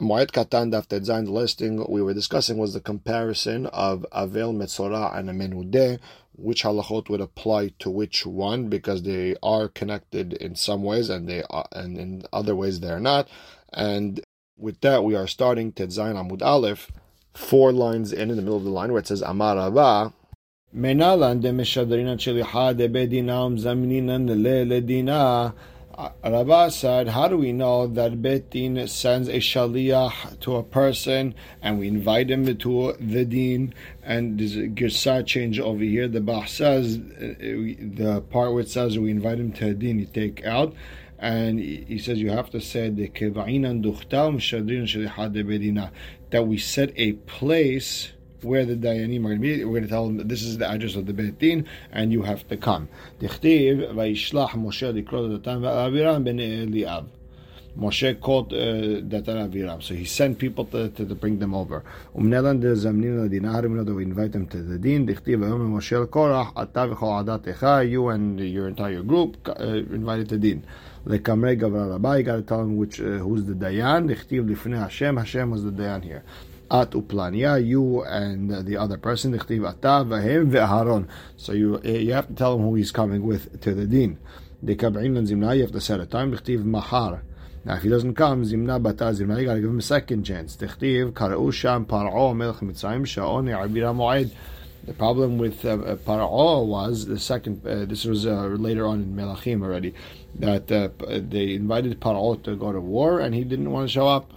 Moed 0.00 0.32
Katan 0.32 0.72
Daf 0.72 0.86
Zayin, 0.88 1.26
the 1.26 1.30
last 1.30 1.58
thing 1.58 1.84
we 1.88 2.02
were 2.02 2.14
discussing 2.14 2.56
was 2.56 2.72
the 2.74 2.80
comparison 2.80 3.66
of 3.66 4.04
Avel 4.12 4.54
Metzora 4.54 5.16
and 5.16 5.30
a 5.30 5.32
Menudeh, 5.32 6.00
which 6.34 6.64
halachot 6.64 7.08
would 7.08 7.20
apply 7.20 7.68
to 7.78 7.90
which 7.90 8.26
one, 8.26 8.68
because 8.68 9.02
they 9.02 9.36
are 9.42 9.68
connected 9.68 10.32
in 10.32 10.56
some 10.56 10.82
ways 10.82 11.08
and 11.08 11.28
they 11.28 11.42
are, 11.50 11.68
and 11.72 11.98
in 11.98 12.22
other 12.32 12.56
ways 12.56 12.80
they 12.80 12.90
are 12.90 13.00
not. 13.00 13.28
And 13.72 14.20
with 14.58 14.80
that, 14.80 15.04
we 15.04 15.14
are 15.14 15.26
starting 15.26 15.72
Zayin 15.72 16.16
Amud 16.16 16.42
Aleph, 16.42 16.90
four 17.34 17.72
lines 17.72 18.12
in, 18.12 18.30
in 18.30 18.36
the 18.36 18.42
middle 18.42 18.56
of 18.56 18.64
the 18.64 18.70
line 18.70 18.92
where 18.92 19.00
it 19.00 19.06
says 19.06 19.22
Amar 19.22 19.56
Rava. 19.56 20.12
מנהלן 20.74 21.40
דמשדרינן 21.40 22.18
שליחה 22.18 22.72
דבדינם 22.72 23.54
זמנינן 23.58 24.26
לדינה 24.28 25.48
Rabba 26.23 26.69
said, 26.69 27.07
how 27.07 27.27
do 27.27 27.37
we 27.37 27.51
know 27.51 27.87
that 27.87 28.21
Betin 28.21 28.87
sends 28.87 29.27
a 29.29 29.37
shaliach 29.37 30.39
to 30.41 30.55
a 30.57 30.63
person 30.63 31.33
and 31.59 31.79
we 31.79 31.87
invite 31.87 32.29
him 32.29 32.45
to 32.45 32.93
the 32.99 33.25
din? 33.25 33.73
And 34.03 34.39
there's 34.39 34.55
a 34.55 34.67
girsah 34.67 35.25
change 35.25 35.59
over 35.59 35.83
here. 35.83 36.07
The 36.07 36.21
Bach 36.21 36.49
says, 36.49 36.97
uh, 36.97 37.33
the 37.39 38.23
part 38.29 38.53
where 38.53 38.61
it 38.61 38.69
says 38.69 38.99
we 38.99 39.09
invite 39.09 39.39
him 39.39 39.51
to 39.53 39.69
a 39.69 39.73
din, 39.73 39.97
you 39.97 40.05
take 40.05 40.45
out. 40.45 40.75
And 41.17 41.59
he 41.59 41.97
says 41.97 42.19
you 42.19 42.29
have 42.29 42.51
to 42.51 42.61
say 42.61 42.91
the 42.91 43.07
that 46.29 46.45
we 46.45 46.57
set 46.59 46.91
a 46.95 47.13
place 47.13 48.11
where 48.41 48.65
the 48.65 48.75
Dayanim 48.75 49.19
are 49.19 49.35
going 49.35 49.37
to 49.37 49.41
be. 49.41 49.63
We're 49.63 49.71
going 49.71 49.83
to 49.83 49.89
tell 49.89 50.07
them 50.07 50.17
that 50.17 50.27
this 50.29 50.43
is 50.43 50.57
the 50.57 50.69
address 50.69 50.95
of 50.95 51.05
the 51.05 51.13
Beit 51.13 51.39
Din, 51.39 51.65
and 51.91 52.11
you 52.11 52.23
have 52.23 52.47
to 52.47 52.57
come. 52.57 52.89
Moshe 53.21 54.93
likrot 54.93 55.39
Datan 55.39 57.07
called 58.21 58.53
uh, 58.53 58.57
Aviram, 58.57 59.83
so 59.83 59.93
he 59.93 60.03
sent 60.03 60.39
people 60.39 60.65
to, 60.65 60.89
to, 60.89 61.05
to 61.05 61.13
bring 61.13 61.37
them 61.37 61.53
over. 61.53 61.83
We 62.15 62.23
invite 62.23 62.41
them 62.41 62.59
to 64.47 64.63
the 64.63 64.79
din. 64.79 65.05
Adat 65.07 67.43
echa. 67.43 67.87
You 67.89 68.09
and 68.09 68.39
your 68.39 68.67
entire 68.67 69.03
group 69.03 69.37
uh, 69.47 69.63
invited 69.63 70.29
to 70.29 70.39
din. 70.39 70.63
Rabbi. 71.05 72.17
You 72.17 72.23
got 72.23 72.37
to 72.37 72.41
tell 72.41 72.61
him 72.61 72.77
which 72.77 72.99
uh, 72.99 73.19
who's 73.19 73.45
the 73.45 73.53
dayan. 73.53 74.09
Hashem. 74.79 75.17
Hashem 75.17 75.51
was 75.51 75.63
the 75.63 75.71
dayan 75.71 76.03
here 76.03 76.23
at 76.69 76.91
uplania, 76.91 77.65
you 77.65 78.03
and 78.03 78.65
the 78.65 78.77
other 78.77 78.97
person, 78.97 79.37
So 81.37 81.53
you 81.53 81.81
you 81.83 82.13
have 82.13 82.27
to 82.27 82.33
tell 82.33 82.55
him 82.55 82.61
who 82.61 82.75
he's 82.75 82.91
coming 82.91 83.23
with 83.23 83.61
to 83.61 83.73
the 83.73 83.85
din. 83.85 84.17
You 84.61 84.75
have 84.75 85.71
to 85.71 85.81
set 85.81 85.99
a 85.99 86.05
time. 86.05 86.37
mahar. 86.65 87.23
Now, 87.65 87.75
if 87.75 87.83
he 87.83 87.89
doesn't 87.89 88.15
come, 88.15 88.43
zimna 88.43 88.81
bata 88.81 89.05
zimna, 89.05 89.39
you 89.39 89.45
got 89.45 89.55
to 89.55 89.59
give 89.59 89.69
him 89.69 89.79
a 89.79 89.81
second 89.81 90.23
chance. 90.23 90.55
The 94.87 94.93
problem 94.93 95.37
with 95.37 95.65
uh, 95.65 95.71
uh, 95.71 95.95
Para'o 95.97 96.65
was 96.65 97.07
the 97.07 97.19
second. 97.19 97.67
Uh, 97.67 97.83
this 97.83 98.05
was 98.05 98.25
uh, 98.25 98.55
later 98.57 98.85
on 98.85 99.01
in 99.01 99.15
Melachim 99.17 99.61
already 99.61 99.93
that 100.39 100.71
uh, 100.71 100.87
they 101.09 101.55
invited 101.55 101.99
Para'o 101.99 102.41
to 102.43 102.55
go 102.55 102.71
to 102.71 102.79
war, 102.79 103.19
and 103.19 103.35
he 103.35 103.43
didn't 103.43 103.69
want 103.69 103.89
to 103.89 103.93
show 103.93 104.07
up. 104.07 104.31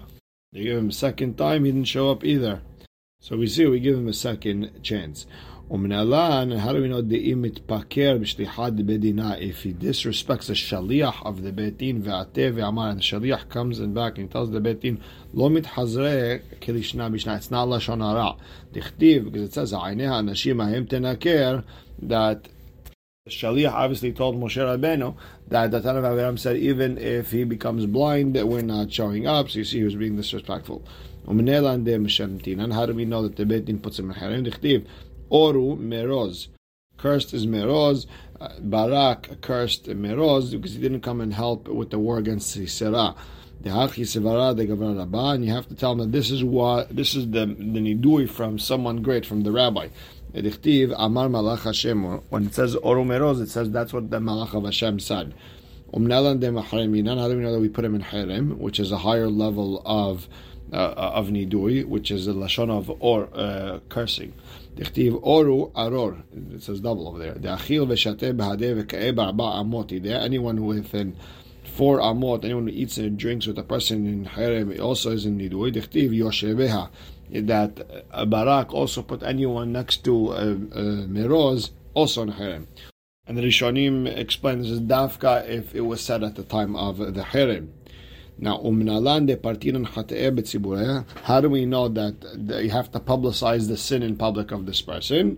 They 0.53 0.65
give 0.65 0.79
him 0.79 0.89
a 0.89 0.93
second 0.93 1.39
time, 1.39 1.65
he 1.65 1.70
didn't 1.70 1.87
show 1.87 2.11
up 2.11 2.25
either. 2.25 2.62
So 3.20 3.37
we 3.37 3.47
see 3.47 3.67
we 3.67 3.79
give 3.79 3.97
him 3.97 4.09
a 4.09 4.12
second 4.12 4.83
chance. 4.83 5.27
Umnalan, 5.70 6.59
how 6.59 6.73
do 6.73 6.83
we 6.83 6.89
know 6.89 7.03
the 7.03 7.31
imit 7.31 7.61
paker 7.69 8.19
b'shlichad 8.19 8.84
bedina? 8.84 9.41
If 9.41 9.62
he 9.62 9.73
disrespects 9.73 10.47
the 10.47 10.55
shaliach 10.55 11.25
of 11.25 11.45
the 11.45 11.53
betin 11.53 12.03
ve'ateh 12.03 12.53
ve'amar, 12.53 12.97
the 12.97 13.01
shaliach 13.01 13.48
comes 13.48 13.79
and 13.79 13.95
back 13.95 14.19
and 14.19 14.29
tells 14.29 14.51
the 14.51 14.61
betin, 14.61 15.01
lo 15.33 15.48
mitchazre 15.48 16.42
kelishna 16.59 17.09
b'shna. 17.09 17.37
It's 17.37 17.53
not 17.53 17.69
lashon 17.69 18.01
hara. 18.05 18.35
Dichtiv, 18.73 19.27
because 19.27 19.42
it 19.42 19.55
says 19.55 19.70
ha'aneha 19.70 20.25
nashim 20.25 20.61
ha'hem 20.61 20.89
tenaker, 20.89 21.62
that 22.03 22.48
Shaliach 23.29 23.70
obviously 23.70 24.13
told 24.13 24.35
Moshe 24.36 24.57
Rabbeinu 24.57 25.14
that 25.48 25.70
the 25.70 25.83
Tanakh 25.83 26.05
Aviram 26.05 26.39
said 26.39 26.57
even 26.57 26.97
if 26.97 27.31
he 27.31 27.45
becomes 27.45 27.85
blind, 27.85 28.35
we're 28.35 28.63
not 28.63 28.91
showing 28.91 29.27
up. 29.27 29.51
So 29.51 29.58
you 29.58 29.64
see, 29.67 29.77
he 29.79 29.85
was 29.85 29.95
being 29.95 30.17
disrespectful. 30.17 30.83
And 31.27 31.47
how 31.47 32.86
do 32.86 32.95
we 32.95 33.05
know 33.05 33.23
that 33.23 33.36
the 33.36 33.45
Beit 33.45 33.67
Din 33.67 33.79
puts 33.79 33.98
him 33.98 34.11
in? 34.11 34.45
Dichtiv, 34.47 34.86
Oru 35.30 35.79
meroz. 35.79 36.48
Cursed 36.97 37.35
is 37.35 37.47
meroz. 37.47 38.07
Uh, 38.41 38.59
Barak 38.59 39.42
cursed 39.42 39.85
meroz 39.85 40.53
because 40.53 40.73
he 40.73 40.80
didn't 40.80 41.03
come 41.03 41.20
and 41.20 41.35
help 41.35 41.69
with 41.69 41.91
the 41.91 41.98
war 41.98 42.17
against 42.17 42.51
Sisera. 42.51 43.14
And 43.63 43.75
you 45.45 45.53
have 45.53 45.69
to 45.69 45.75
tell 45.75 45.92
him 45.92 45.98
that 45.98 46.13
this 46.13 46.30
is 46.30 46.42
what 46.42 46.97
this 46.97 47.14
is 47.14 47.30
the 47.30 47.45
the 47.45 47.80
nidui 47.80 48.30
from 48.30 48.59
someone 48.59 49.03
great 49.03 49.27
from 49.27 49.42
the 49.42 49.53
rabbi. 49.53 49.89
Amar 50.35 51.29
Malach 51.29 51.64
Hashem. 51.64 52.02
When 52.30 52.46
it 52.46 52.55
says 52.55 52.77
Oru 52.77 53.05
Meroz, 53.05 53.41
it 53.41 53.48
says 53.48 53.70
that's 53.70 53.92
what 53.92 54.11
the 54.11 54.18
Malach 54.18 54.55
of 54.55 54.64
Hashem 54.64 55.01
said. 55.01 55.35
Umnalan 55.92 56.39
de 56.39 56.63
How 56.63 56.79
do 56.79 56.91
we 56.91 57.02
know 57.02 57.52
that 57.52 57.58
we 57.58 57.68
put 57.68 57.85
him 57.85 57.96
in 57.96 58.01
Harem, 58.01 58.61
which 58.61 58.79
is 58.79 58.92
a 58.92 58.98
higher 58.98 59.29
level 59.29 59.83
of 59.85 60.29
uh, 60.73 60.77
of 60.77 61.29
nidui, 61.29 61.85
which 61.85 62.11
is 62.11 62.27
the 62.27 62.33
lashon 62.33 62.70
of 62.70 62.91
or 63.01 63.29
uh, 63.35 63.80
cursing. 63.89 64.33
Dichtiv 64.77 65.20
oru 65.23 65.73
aror. 65.73 66.23
It 66.55 66.62
says 66.62 66.80
double 66.80 67.08
over 67.08 67.18
there. 67.18 67.35
De'achil 67.35 67.86
v'shateh 67.86 68.36
b'hadeh 68.36 68.85
v'ka'eh 68.85 69.14
ba'arba 69.14 69.64
amot. 69.64 70.07
Anyone 70.07 70.64
within 70.64 71.17
four 71.64 71.98
amot, 71.98 72.45
anyone 72.45 72.68
who 72.68 72.73
eats 72.73 72.98
and 72.98 73.18
drinks 73.18 73.47
with 73.47 73.58
a 73.58 73.62
person 73.62 74.07
in 74.07 74.24
harem 74.27 74.80
also 74.80 75.11
is 75.11 75.27
in 75.27 75.39
nidui. 75.39 75.74
Dichtiv 75.74 76.11
yosheveha 76.17 76.89
that 77.33 78.05
Barak 78.29 78.73
also 78.73 79.02
put 79.02 79.23
anyone 79.23 79.73
next 79.73 80.05
to 80.05 80.29
uh, 80.30 80.45
Meroz 81.07 81.70
also 81.95 82.23
in 82.23 82.33
harem. 82.33 82.68
And 83.27 83.39
the 83.39 83.42
Rishonim 83.42 84.07
explain 84.07 84.58
this 84.58 84.70
is 84.70 84.80
dafka 84.80 85.48
if 85.48 85.74
it 85.74 85.83
was 85.83 86.01
said 86.01 86.24
at 86.24 86.35
the 86.35 86.42
time 86.42 86.74
of 86.74 87.14
the 87.14 87.23
harem. 87.23 87.73
Now, 88.42 88.57
umnalan 88.57 89.27
de 89.27 89.36
partiran 89.36 89.85
how 91.24 91.41
do 91.42 91.51
we 91.51 91.67
know 91.67 91.89
that 91.89 92.14
you 92.64 92.70
have 92.70 92.91
to 92.92 92.98
publicize 92.98 93.68
the 93.68 93.77
sin 93.77 94.02
in 94.02 94.17
public 94.17 94.51
of 94.51 94.64
this 94.64 94.80
person? 94.80 95.36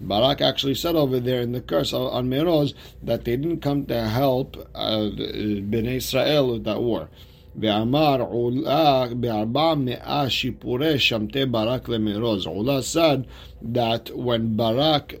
Barak 0.00 0.40
actually 0.42 0.74
said 0.74 0.96
over 0.96 1.18
there 1.18 1.40
in 1.40 1.52
the 1.52 1.62
curse 1.62 1.94
on 1.94 2.28
Meroz 2.28 2.74
that 3.02 3.24
they 3.24 3.38
didn't 3.38 3.62
come 3.62 3.86
to 3.86 4.06
help 4.06 4.68
uh, 4.74 5.08
Bnei 5.08 5.96
Israel 5.96 6.52
with 6.52 6.64
that 6.64 6.82
war. 6.82 7.08
ואמר 7.55 8.21
עולה 8.21 9.05
בארבע 9.19 9.73
מאה 9.75 10.29
שיפורי 10.29 10.99
שמתי 10.99 11.45
ברק 11.45 11.89
למרוז. 11.89 12.45
עולה 12.45 12.79
said 12.81 13.25
that 13.73 14.09
when 14.15 14.55
Barak 14.55 15.15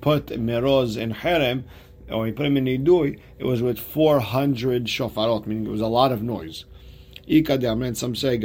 put 0.00 0.26
Meroz 0.26 0.96
in 0.96 1.10
Harem, 1.10 1.64
or 2.10 2.26
he 2.26 2.32
put 2.32 2.46
him 2.46 2.56
in 2.56 2.66
Nidui, 2.66 3.18
it 3.38 3.44
was 3.44 3.60
with 3.62 3.78
400 3.78 4.84
shofarot, 4.86 5.46
meaning 5.46 5.66
it 5.66 5.70
was 5.70 5.80
a 5.80 5.86
lot 5.86 6.12
of 6.12 6.22
noise. 6.22 6.64
Some 7.26 8.14
say 8.14 8.38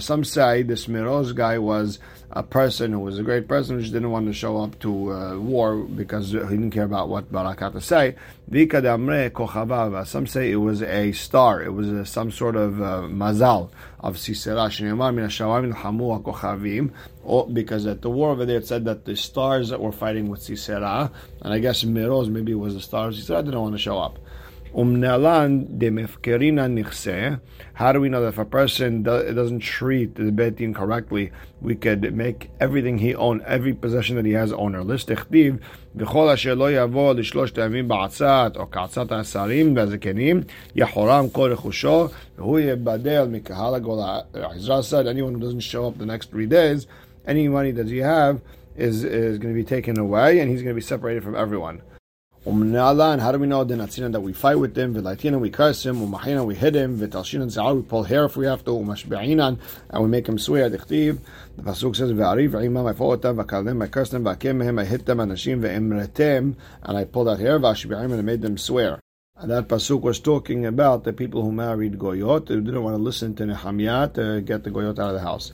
Some 0.00 0.24
say 0.24 0.62
this 0.62 0.86
Meroz 0.86 1.34
guy 1.34 1.58
was 1.58 1.98
a 2.35 2.41
person 2.41 2.91
who 2.91 2.99
was 2.99 3.19
a 3.19 3.23
great 3.23 3.47
person 3.47 3.75
who 3.75 3.81
just 3.81 3.93
didn't 3.93 4.09
want 4.09 4.25
to 4.25 4.33
show 4.33 4.57
up 4.57 4.79
to 4.79 5.13
uh, 5.13 5.37
war 5.37 5.75
because 5.75 6.31
he 6.31 6.39
didn't 6.39 6.71
care 6.71 6.83
about 6.83 7.07
what 7.07 7.31
Barak 7.31 7.59
had 7.59 7.73
to 7.73 7.81
say. 7.81 8.15
Some 10.05 10.27
say 10.27 10.51
it 10.51 10.55
was 10.55 10.81
a 10.81 11.11
star, 11.11 11.61
it 11.61 11.73
was 11.73 11.89
a, 11.89 12.05
some 12.05 12.31
sort 12.31 12.55
of 12.55 12.81
uh, 12.81 13.01
mazal 13.03 13.69
of 13.99 14.17
Sisera. 14.17 14.67
Because 17.53 17.85
at 17.85 18.01
the 18.01 18.09
war 18.09 18.31
over 18.31 18.45
there 18.45 18.57
it 18.57 18.67
said 18.67 18.85
that 18.85 19.05
the 19.05 19.15
stars 19.15 19.69
that 19.69 19.79
were 19.79 19.91
fighting 19.91 20.27
with 20.27 20.41
Sisera, 20.41 21.11
and 21.41 21.53
I 21.53 21.59
guess 21.59 21.83
Meroz 21.83 22.29
maybe 22.29 22.53
it 22.53 22.55
was 22.55 22.73
the 22.73 22.81
stars, 22.81 23.17
Sisera 23.17 23.43
didn't 23.43 23.61
want 23.61 23.75
to 23.75 23.79
show 23.79 23.99
up. 23.99 24.17
Umnalan 24.73 25.77
de 25.77 25.91
mefkerina 25.91 26.67
nichse. 26.67 27.39
How 27.75 27.91
do 27.91 28.01
we 28.01 28.09
know 28.09 28.21
that 28.21 28.29
if 28.29 28.39
a 28.39 28.45
person 28.45 29.03
do, 29.03 29.31
doesn't 29.31 29.59
treat 29.59 30.15
the 30.15 30.31
betin 30.31 30.73
correctly, 30.73 31.31
we 31.61 31.75
could 31.75 32.15
make 32.15 32.49
everything 32.59 32.97
he 32.97 33.13
owns, 33.13 33.43
every 33.45 33.73
possession 33.73 34.15
that 34.15 34.25
he 34.25 34.31
has 34.31 34.51
ownerless? 34.51 35.05
Techtiv 35.05 35.61
v'chol 35.95 36.33
asher 36.33 36.55
lo 36.55 36.71
yavo 36.71 37.15
lishlosh 37.15 37.51
te'avim 37.51 37.87
ba'atzat 37.87 38.57
or 38.57 38.65
katzat 38.65 39.09
asarim 39.09 39.75
ve'azekenim 39.75 40.47
yachoram 40.75 41.31
kol 41.31 41.49
rechusho 41.55 42.11
v'hu 42.39 42.75
yebadel 42.75 43.29
mikahal 43.29 43.73
ha'gola. 43.73 44.25
Ezra 44.55 44.81
said, 44.81 45.05
anyone 45.05 45.35
who 45.35 45.39
doesn't 45.39 45.59
show 45.59 45.85
up 45.85 45.99
the 45.99 46.05
next 46.07 46.31
three 46.31 46.47
days, 46.47 46.87
any 47.27 47.47
money 47.47 47.69
that 47.69 47.87
he 47.87 47.99
have 47.99 48.41
is, 48.75 49.03
is 49.03 49.37
going 49.37 49.53
to 49.53 49.59
be 49.59 49.63
taken 49.63 49.99
away 49.99 50.39
and 50.39 50.49
he's 50.49 50.63
going 50.63 50.73
to 50.73 50.79
be 50.79 50.81
separated 50.81 51.23
from 51.23 51.35
everyone. 51.35 51.83
And 52.45 53.21
how 53.21 53.31
do 53.31 53.39
we 53.39 53.47
know 53.47 53.63
the 53.63 53.75
Natsina 53.75 54.11
that 54.11 54.19
we 54.19 54.33
fight 54.33 54.55
with 54.55 54.73
them? 54.73 54.93
V'laitina, 54.93 55.39
we 55.39 55.49
curse 55.49 55.85
him. 55.85 56.05
Umahina, 56.05 56.45
we 56.45 56.55
hit 56.55 56.75
him. 56.75 56.99
V'talshinan 56.99 57.45
za'ar, 57.45 57.73
we 57.73 57.81
pull 57.83 58.03
hair 58.03 58.25
if 58.25 58.35
we 58.35 58.45
have 58.45 58.65
to. 58.65 58.71
Umashbe'inan, 58.71 59.57
and 59.89 60.03
we 60.03 60.09
make 60.09 60.27
him 60.27 60.37
swear. 60.37 60.69
Dichtiv, 60.69 61.19
the 61.55 61.63
pasuk 61.63 61.95
says, 61.95 62.11
V'ari 62.11 62.49
v'imam, 62.49 62.89
I 62.89 62.93
fought 62.93 63.21
them, 63.21 63.37
v'kalem, 63.37 63.81
I 63.81 63.87
cursed 63.87 64.11
them, 64.11 64.25
v'akim 64.25 64.77
I 64.77 64.83
hit 64.83 65.05
them, 65.05 65.19
anashim, 65.19 65.61
v'imretem, 65.61 66.55
and 66.83 66.97
I 66.97 67.05
pulled 67.05 67.29
out 67.29 67.39
hair, 67.39 67.59
v'ashbe'im, 67.59 68.11
and 68.11 68.15
I 68.15 68.21
made 68.21 68.41
them 68.41 68.57
swear. 68.57 68.99
And 69.37 69.49
that 69.49 69.69
pasuk 69.69 70.01
was 70.01 70.19
talking 70.19 70.65
about 70.65 71.05
the 71.05 71.13
people 71.13 71.43
who 71.43 71.51
married 71.53 71.97
goyot 71.97 72.49
who 72.49 72.59
didn't 72.59 72.83
want 72.83 72.97
to 72.97 73.01
listen 73.01 73.35
to 73.35 73.45
Nehemiah 73.45 74.09
to 74.09 74.41
get 74.41 74.65
the 74.65 74.69
goyot 74.69 74.99
out 74.99 75.09
of 75.09 75.13
the 75.13 75.21
house. 75.21 75.53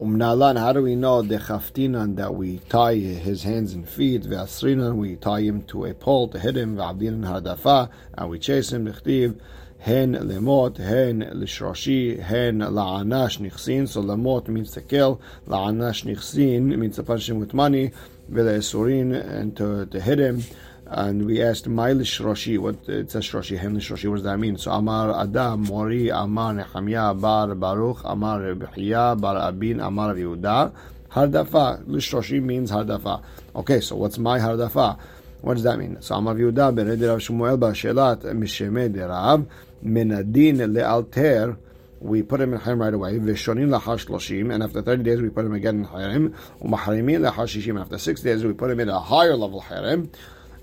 Umnalan, 0.00 0.58
how 0.58 0.72
do 0.72 0.80
we 0.80 0.96
know 0.96 1.20
the 1.20 1.36
chaftinan 1.36 2.16
that 2.16 2.34
we 2.34 2.56
tie 2.70 2.94
his 2.94 3.42
hands 3.42 3.74
and 3.74 3.86
feet? 3.86 4.22
Ve'asrinan, 4.22 4.96
we 4.96 5.16
tie 5.16 5.42
him 5.42 5.62
to 5.64 5.84
a 5.84 5.92
pole 5.92 6.26
to 6.28 6.38
hit 6.38 6.56
him. 6.56 6.76
Ve'abdinan 6.76 7.22
hardafa, 7.22 7.90
and 8.14 8.30
we 8.30 8.38
chase 8.38 8.72
him. 8.72 8.86
Nechtiv, 8.86 9.38
hen 9.80 10.14
lemot, 10.14 10.78
hen 10.78 11.20
lishroshi, 11.34 12.18
hen 12.18 12.60
la'anash 12.60 13.40
nichsin. 13.40 13.86
So 13.86 14.02
lemot 14.02 14.48
means 14.48 14.70
to 14.70 14.80
kill. 14.80 15.20
La'anash 15.46 16.06
nichsin 16.06 16.78
means 16.78 16.96
to 16.96 17.02
punish 17.02 17.28
him 17.28 17.38
with 17.38 17.52
money. 17.52 17.90
Ve'le'esurin, 18.32 19.12
and 19.14 19.54
to, 19.58 19.84
to 19.84 20.00
hit 20.00 20.18
him 20.18 20.42
and 20.92 21.24
we 21.24 21.40
asked 21.40 21.68
Mailish 21.68 22.20
Roshi, 22.20 22.58
what 22.58 22.88
it 22.88 23.12
says 23.12 23.24
Roshi, 23.28 23.56
Hemlish 23.56 23.90
Roshi, 23.90 24.08
what 24.08 24.16
does 24.16 24.24
that 24.24 24.38
mean? 24.38 24.58
So 24.58 24.72
Amar 24.72 25.18
Adam, 25.22 25.62
Mori, 25.62 26.08
Amar 26.08 26.54
Nehemiah, 26.54 27.14
Bar 27.14 27.54
Baruch, 27.54 28.00
Amar 28.04 28.40
Rebiya, 28.40 29.20
Bar 29.20 29.36
Abin, 29.36 29.80
Amar 29.86 30.14
Yehuda. 30.16 30.72
Hardafa, 31.12 31.86
Lish 31.86 32.10
Roshi 32.10 32.42
means 32.42 32.72
Hardafa. 32.72 33.22
Okay, 33.54 33.80
so 33.80 33.94
what's 33.94 34.18
my 34.18 34.40
Hardafa? 34.40 34.98
What 35.42 35.54
does 35.54 35.62
that 35.62 35.78
mean? 35.78 35.96
So 36.00 36.16
Amar 36.16 36.34
Yehuda, 36.34 36.74
Ben 36.74 36.88
Rav 36.88 37.20
Shmuel, 37.20 37.56
Bashelat, 37.56 38.22
Misheme 38.34 38.92
Derav, 38.92 39.46
Menadin 39.84 40.56
Lealter, 40.56 41.56
we 42.00 42.22
put 42.22 42.40
him 42.40 42.54
in 42.54 42.60
Harim 42.60 42.80
right 42.80 42.94
away. 42.94 43.18
Vishonim 43.18 43.68
lahash 43.78 44.06
loshim, 44.06 44.52
and 44.52 44.62
after 44.62 44.80
30 44.82 45.02
days 45.02 45.20
we 45.20 45.28
put 45.28 45.44
him 45.44 45.52
again 45.52 45.80
in 45.80 45.84
Harim. 45.84 46.34
Umaharimin 46.62 47.30
lahashishim, 47.30 47.78
after 47.80 47.98
6 47.98 48.22
days 48.22 48.42
we 48.42 48.54
put 48.54 48.70
him 48.70 48.80
in 48.80 48.88
a 48.88 48.98
higher 48.98 49.36
level 49.36 49.60
Harim. 49.60 50.10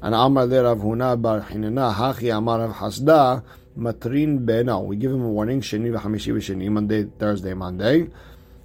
And 0.02 0.14
Amar 0.14 0.46
le 0.46 0.64
Rav 0.64 0.80
Huna 0.80 1.20
bar 1.20 1.42
Hinina, 1.42 1.94
Hachi 1.94 2.36
Amar 2.36 2.60
Rav 2.60 2.76
Hasda, 2.76 3.44
Matrin 3.76 4.46
Beno. 4.46 4.86
We 4.86 4.96
give 4.96 5.12
him 5.12 5.24
a 5.24 5.30
warning, 5.30 5.62
Sheni 5.62 5.92
v'chamishi 5.92 6.34
v'sheni, 6.34 6.70
Monday, 6.70 7.06
Thursday, 7.18 7.54
Monday. 7.54 8.10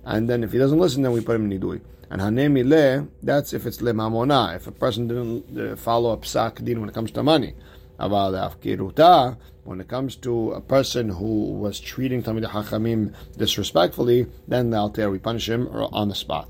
And 0.04 0.28
then 0.28 0.44
if 0.44 0.52
he 0.52 0.58
doesn't 0.58 0.78
listen, 0.78 1.02
then 1.02 1.12
we 1.12 1.20
put 1.20 1.36
him 1.36 1.50
in 1.50 1.58
Nidui. 1.58 1.80
And 2.10 2.20
Hanemi 2.20 2.68
le, 2.68 3.08
that's 3.22 3.54
if 3.54 3.64
it's 3.64 3.80
le 3.80 3.92
mamona, 3.92 4.54
if 4.56 4.66
a 4.66 4.72
person 4.72 5.08
didn't 5.08 5.58
uh, 5.58 5.76
follow 5.76 6.12
up 6.12 6.22
psak 6.22 6.62
din 6.62 6.80
when 6.80 6.90
it 6.90 6.94
comes 6.94 7.10
to 7.12 7.22
money. 7.22 7.54
About 7.98 8.34
afkiruta, 8.34 9.38
when 9.64 9.80
it 9.80 9.88
comes 9.88 10.16
to 10.16 10.52
a 10.52 10.60
person 10.60 11.08
who 11.08 11.52
was 11.52 11.80
treating 11.80 12.22
Tamid 12.22 12.44
Hachamim 12.50 13.14
disrespectfully, 13.38 14.26
then 14.46 14.70
the 14.70 14.76
alter 14.76 15.08
we 15.08 15.18
punish 15.18 15.48
him 15.48 15.68
on 15.68 16.08
the 16.08 16.14
spot. 16.14 16.48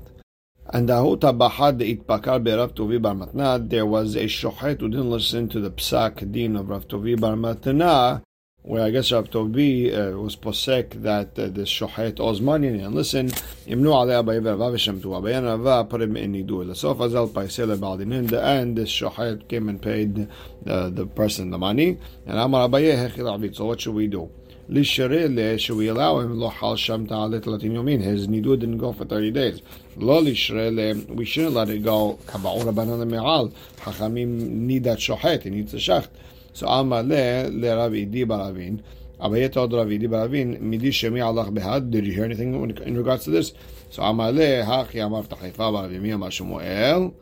And 0.75 0.89
Ahuta 0.89 1.37
Bahad 1.37 1.81
Itbakar 1.81 2.43
Rav 2.57 2.73
Tovi 2.73 2.99
Bar 2.99 3.13
Matna, 3.13 3.69
there 3.69 3.85
was 3.85 4.15
a 4.15 4.23
shochet 4.23 4.81
who 4.81 4.89
didn't 4.89 5.11
listen 5.11 5.47
to 5.49 5.59
the 5.59 5.69
psak 5.69 6.31
din 6.31 6.55
of 6.55 6.67
Rav 6.67 6.87
Tovi 6.87 7.15
Bar 7.15 7.35
Matna, 7.35 8.23
where 8.63 8.81
I 8.81 8.89
guess 8.89 9.11
Rav 9.11 9.29
Tovi 9.29 9.93
uh, 9.93 10.17
was 10.17 10.35
posek 10.35 11.03
that 11.03 11.37
uh, 11.37 11.49
the 11.49 11.61
shochet 11.61 12.19
owes 12.19 12.41
money 12.41 12.69
and 12.69 12.95
listen, 12.95 13.29
Imnu 13.67 13.91
Alei 13.93 14.23
Abayi 14.23 14.41
V'Rava 14.41 14.73
V'Shem 14.73 14.99
Tu 14.99 15.09
Abayi 15.09 15.37
and 15.37 15.45
Rava 15.45 15.87
put 15.87 16.01
him 16.01 16.17
in 16.17 16.33
Nidu. 16.33 16.67
L'sof 16.67 16.97
Azal 16.97 17.79
Baldin. 17.79 18.11
In 18.11 18.25
the 18.25 18.43
end, 18.43 18.75
the 18.75 18.81
shochet 18.81 19.47
came 19.47 19.69
and 19.69 19.79
paid 19.79 20.27
uh, 20.65 20.89
the 20.89 21.05
person 21.05 21.51
the 21.51 21.59
money, 21.59 21.99
and 22.25 22.39
Amar 22.39 22.67
Abayi 22.67 22.97
Hechil 22.97 23.31
Avit. 23.31 23.55
So 23.55 23.65
what 23.65 23.79
should 23.79 23.93
we 23.93 24.07
do? 24.07 24.27
Lisharele, 24.73 25.59
should 25.59 25.77
we 25.77 25.87
allow 25.87 26.19
him 26.19 26.39
lo 26.39 26.49
hal 26.49 26.75
sham 26.75 27.05
yomin? 27.05 28.01
His 28.01 28.27
nidu 28.27 28.59
didn't 28.59 28.79
go 28.79 28.91
for 28.91 29.05
30 29.05 29.29
days. 29.29 29.61
Lo 29.97 30.19
lisharele, 30.19 31.07
we 31.09 31.25
shouldn't 31.25 31.53
let 31.53 31.69
it 31.69 31.83
go. 31.83 32.17
Kaba'ur 32.25 32.63
abanan 32.63 33.07
me'al. 33.07 33.53
Hachamim 33.81 34.27
need 34.27 34.83
that 34.85 34.97
shohet, 34.97 35.43
he 35.43 35.51
needs 35.51 35.75
a 35.75 35.77
shacht. 35.77 36.07
So 36.53 36.67
Amar 36.67 37.03
le, 37.03 37.51
Rabbi 37.51 38.05
Di 38.05 38.25
Baravin. 38.25 38.81
Abaye 39.21 39.51
told 39.51 39.73
Rabbi 39.73 39.97
Di 39.97 40.07
Baravin, 40.07 40.59
midi 40.59 40.89
shemi 40.89 41.23
Allah 41.23 41.51
behad. 41.51 41.91
Did 41.91 42.07
you 42.07 42.13
hear 42.13 42.25
anything 42.25 42.55
in 42.55 42.97
regards 42.97 43.25
to 43.25 43.29
this? 43.29 43.53
So 43.91 44.01
Amar 44.01 44.31
le, 44.31 44.63
hachi 44.63 45.05
amar 45.05 45.21
tachifa 45.21 46.13
amar 46.13 46.29
Shmuel. 46.31 47.13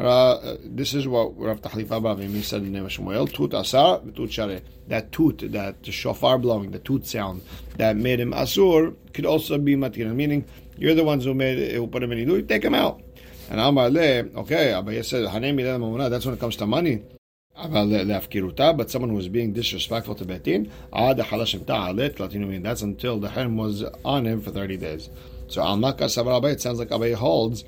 Uh, 0.00 0.56
this 0.64 0.94
is 0.94 1.06
what 1.06 1.38
Rav 1.38 1.60
Tahlifa 1.60 2.00
Bavim 2.00 2.42
said 2.42 2.62
in 2.62 2.72
Shmuel. 2.72 3.30
Tut 3.30 3.52
asar, 3.52 4.00
tut 4.16 4.32
share. 4.32 4.62
That 4.88 5.12
tut, 5.12 5.52
that 5.52 5.76
shofar 5.84 6.38
blowing, 6.38 6.70
the 6.70 6.78
tut 6.78 7.06
sound 7.06 7.42
that 7.76 7.96
made 7.96 8.18
him 8.18 8.32
asur 8.32 8.96
could 9.12 9.26
also 9.26 9.58
be 9.58 9.76
matir. 9.76 10.10
Meaning, 10.14 10.46
you're 10.78 10.94
the 10.94 11.04
ones 11.04 11.26
who 11.26 11.34
made 11.34 11.58
it, 11.58 11.74
who 11.74 11.86
put 11.86 12.02
him 12.02 12.12
in 12.12 12.26
idu. 12.26 12.48
Take 12.48 12.64
him 12.64 12.74
out. 12.74 13.02
And 13.50 13.60
Amar 13.60 13.88
okay, 13.88 14.32
Abaye 14.72 15.04
said, 15.04 15.28
Hanem 15.28 16.08
That's 16.10 16.24
when 16.24 16.34
it 16.34 16.40
comes 16.40 16.56
to 16.56 16.66
money. 16.66 17.02
But 17.54 18.90
someone 18.90 19.10
who 19.10 19.16
was 19.16 19.28
being 19.28 19.52
disrespectful 19.52 20.14
to 20.14 20.24
Betin, 20.24 20.70
that's 22.62 22.82
until 22.82 23.18
the 23.18 23.28
harem 23.28 23.58
was 23.58 23.84
on 24.02 24.24
him 24.24 24.40
for 24.40 24.50
30 24.50 24.78
days. 24.78 25.10
So 25.50 25.62
al 25.62 25.76
Makkah 25.78 26.04
Savar 26.04 26.40
Abai, 26.40 26.52
it 26.52 26.60
sounds 26.60 26.78
like 26.78 26.90
Abai 26.90 27.12
holds 27.12 27.64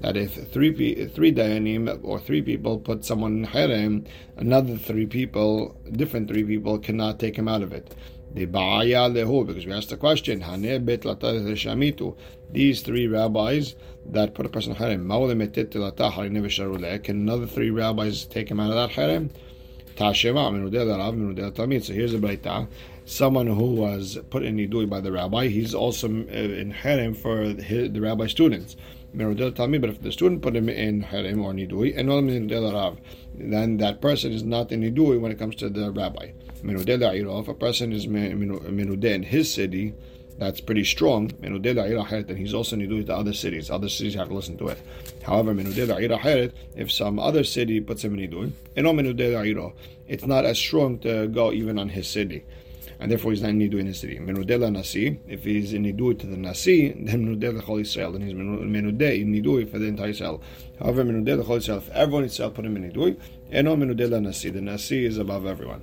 that 0.00 0.16
if 0.16 0.34
three 0.50 1.06
three 1.06 1.32
dayanim 1.32 2.00
or 2.02 2.18
three 2.18 2.42
people 2.42 2.78
put 2.80 3.04
someone 3.04 3.36
in 3.36 3.44
harem, 3.44 4.04
another 4.36 4.76
three 4.76 5.06
people, 5.06 5.76
different 5.92 6.28
three 6.28 6.42
people, 6.42 6.80
cannot 6.80 7.20
take 7.20 7.36
him 7.36 7.46
out 7.46 7.62
of 7.62 7.72
it. 7.72 7.94
The 8.34 8.46
ba'aya 8.46 9.08
lehu, 9.14 9.46
because 9.46 9.64
we 9.64 9.72
asked 9.72 9.90
the 9.90 9.96
question, 9.96 10.40
these 12.52 12.82
three 12.82 13.06
rabbis 13.06 13.76
that 14.06 14.34
put 14.34 14.46
a 14.46 14.48
person 14.48 14.72
in 14.72 14.78
harem, 14.78 15.08
can 17.04 17.16
another 17.16 17.46
three 17.46 17.70
rabbis 17.70 18.24
take 18.26 18.50
him 18.50 18.58
out 18.58 18.70
of 18.70 18.76
that 18.76 18.90
harem? 18.90 19.30
So 19.96 20.12
here's 20.12 20.44
a 22.14 22.18
baita 22.18 22.68
someone 23.06 23.46
who 23.46 23.74
was 23.74 24.18
put 24.30 24.42
in 24.42 24.56
nidui 24.56 24.88
by 24.88 25.00
the 25.00 25.12
rabbi, 25.12 25.46
he's 25.46 25.74
also 25.74 26.08
uh, 26.08 26.10
in 26.10 26.72
harem 26.72 27.14
for 27.14 27.44
his, 27.44 27.92
the 27.92 28.00
rabbi 28.00 28.26
students. 28.26 28.76
But 29.14 29.40
if 29.40 30.02
the 30.02 30.12
student 30.12 30.42
put 30.42 30.56
him 30.56 30.68
in 30.68 31.00
harem 31.02 31.40
or 31.42 31.52
nidui, 31.54 31.96
and 31.96 32.10
then 33.52 33.76
that 33.78 34.00
person 34.02 34.32
is 34.32 34.42
not 34.42 34.72
in 34.72 34.82
nidui 34.82 35.20
when 35.20 35.32
it 35.32 35.38
comes 35.38 35.54
to 35.56 35.70
the 35.70 35.90
rabbi. 35.92 36.32
If 36.62 37.48
a 37.48 37.54
person 37.54 37.92
is 37.92 38.06
menudeh 38.06 39.14
in 39.14 39.22
his 39.22 39.52
city, 39.52 39.94
that's 40.38 40.60
pretty 40.60 40.84
strong. 40.84 41.28
Then 41.40 41.62
he's 42.36 42.54
also 42.54 42.76
nidui 42.76 43.06
to 43.06 43.14
other 43.16 43.32
cities. 43.32 43.70
Other 43.70 43.88
cities 43.88 44.14
have 44.14 44.28
to 44.28 44.34
listen 44.34 44.56
to 44.58 44.68
it. 44.68 44.78
However, 45.22 45.54
if 46.76 46.92
some 46.92 47.18
other 47.18 47.44
city 47.44 47.80
puts 47.80 48.04
him 48.04 48.18
in 48.18 48.30
nidui, 48.30 49.72
it's 50.08 50.26
not 50.26 50.44
as 50.44 50.58
strong 50.58 50.98
to 51.00 51.26
go 51.28 51.52
even 51.52 51.78
on 51.78 51.88
his 51.88 52.08
city 52.08 52.44
and 52.98 53.10
therefore 53.10 53.32
he's 53.32 53.42
not 53.42 53.50
in 53.50 53.58
Nidu 53.58 53.78
in 53.78 53.86
his 53.86 53.98
city. 53.98 54.16
If 54.16 55.44
he's 55.44 55.72
in 55.72 55.84
Nidu 55.84 56.18
to 56.18 56.26
the 56.26 56.36
Nasi, 56.36 56.92
then 56.92 57.26
Menudela 57.26 57.60
Chol 57.62 57.80
Yisrael, 57.80 58.12
then 58.12 58.22
he's 58.22 58.32
Menudeh 58.34 59.20
in 59.20 59.32
Nidu 59.32 59.70
for 59.70 59.78
the 59.78 59.86
entire 59.86 60.08
Israel. 60.08 60.42
However, 60.78 61.02
if 61.02 61.90
everyone 61.90 62.22
in 62.22 62.26
Israel 62.26 62.50
put 62.50 62.64
him 62.64 62.76
in 62.76 62.90
Nidu, 62.90 63.18
Eno 63.52 63.76
Nasi, 63.76 64.50
the 64.50 64.60
Nasi 64.60 65.04
is 65.04 65.18
above 65.18 65.46
everyone. 65.46 65.82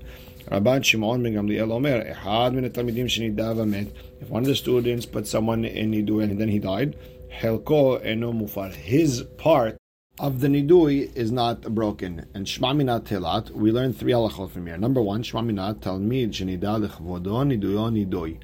Rabban 0.54 0.86
Shimon 0.86 1.24
ben 1.24 1.34
Gamliel 1.34 1.72
Omer, 1.72 2.14
Ehad 2.14 2.54
min 2.54 2.70
shenidav. 2.70 3.92
If 4.22 4.30
one 4.30 4.44
of 4.44 4.48
the 4.48 4.56
students 4.56 5.04
put 5.08 5.26
someone 5.26 5.66
in 5.66 5.92
Nidu 5.92 6.22
and 6.22 6.40
then 6.40 6.48
he 6.48 6.60
died, 6.60 6.96
Helko 7.32 8.00
eno 8.06 8.32
mufar. 8.32 8.72
His 8.72 9.24
part 9.40 9.78
of 10.20 10.42
the 10.42 10.48
nidui 10.48 11.12
is 11.16 11.32
not 11.32 11.62
broken. 11.74 12.28
And 12.36 12.46
shmamina 12.46 13.02
telat, 13.02 13.50
we 13.50 13.72
learn 13.72 13.94
three 13.94 14.12
halachot 14.12 14.52
from 14.52 14.68
here. 14.68 14.78
Number 14.78 15.02
one, 15.02 15.24
shmamina 15.24 15.74
talmid 15.80 16.30
shenida 16.30 16.88
lechvodo 16.88 17.44
niduyo 17.48 17.90
nidui. 17.92 18.38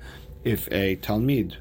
If 0.43 0.67
a 0.71 0.95
talmid 0.95 1.57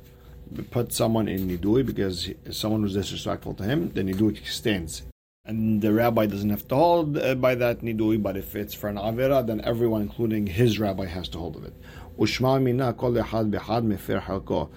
put 0.71 0.95
someone 0.95 1.29
in 1.29 1.47
nidui 1.47 1.85
because 1.85 2.31
someone 2.53 2.81
was 2.81 2.95
disrespectful 2.95 3.53
to 3.53 3.65
him, 3.65 3.91
the 3.93 4.01
nidui 4.01 4.39
extends. 4.39 5.03
And 5.49 5.81
the 5.81 5.95
rabbi 5.95 6.27
doesn't 6.27 6.51
have 6.51 6.69
to 6.69 6.75
hold 6.75 7.17
uh, 7.17 7.35
by 7.35 7.55
that 7.55 7.81
nidui, 7.81 8.23
but 8.23 8.37
if 8.37 8.55
it's 8.55 8.75
for 8.75 8.89
an 8.89 8.97
avera, 8.97 9.47
then 9.47 9.63
everyone, 9.65 10.03
including 10.03 10.47
his 10.47 10.79
rabbi, 10.79 11.07
has 11.07 11.27
to 11.31 11.39
hold 11.39 11.57
of 11.57 11.65
it. 11.65 11.75
Ushma 12.19 12.95
kol 12.99 13.13
echad 13.13 13.51
behad 13.51 13.85
mefer 13.85 14.23
halko. 14.23 14.69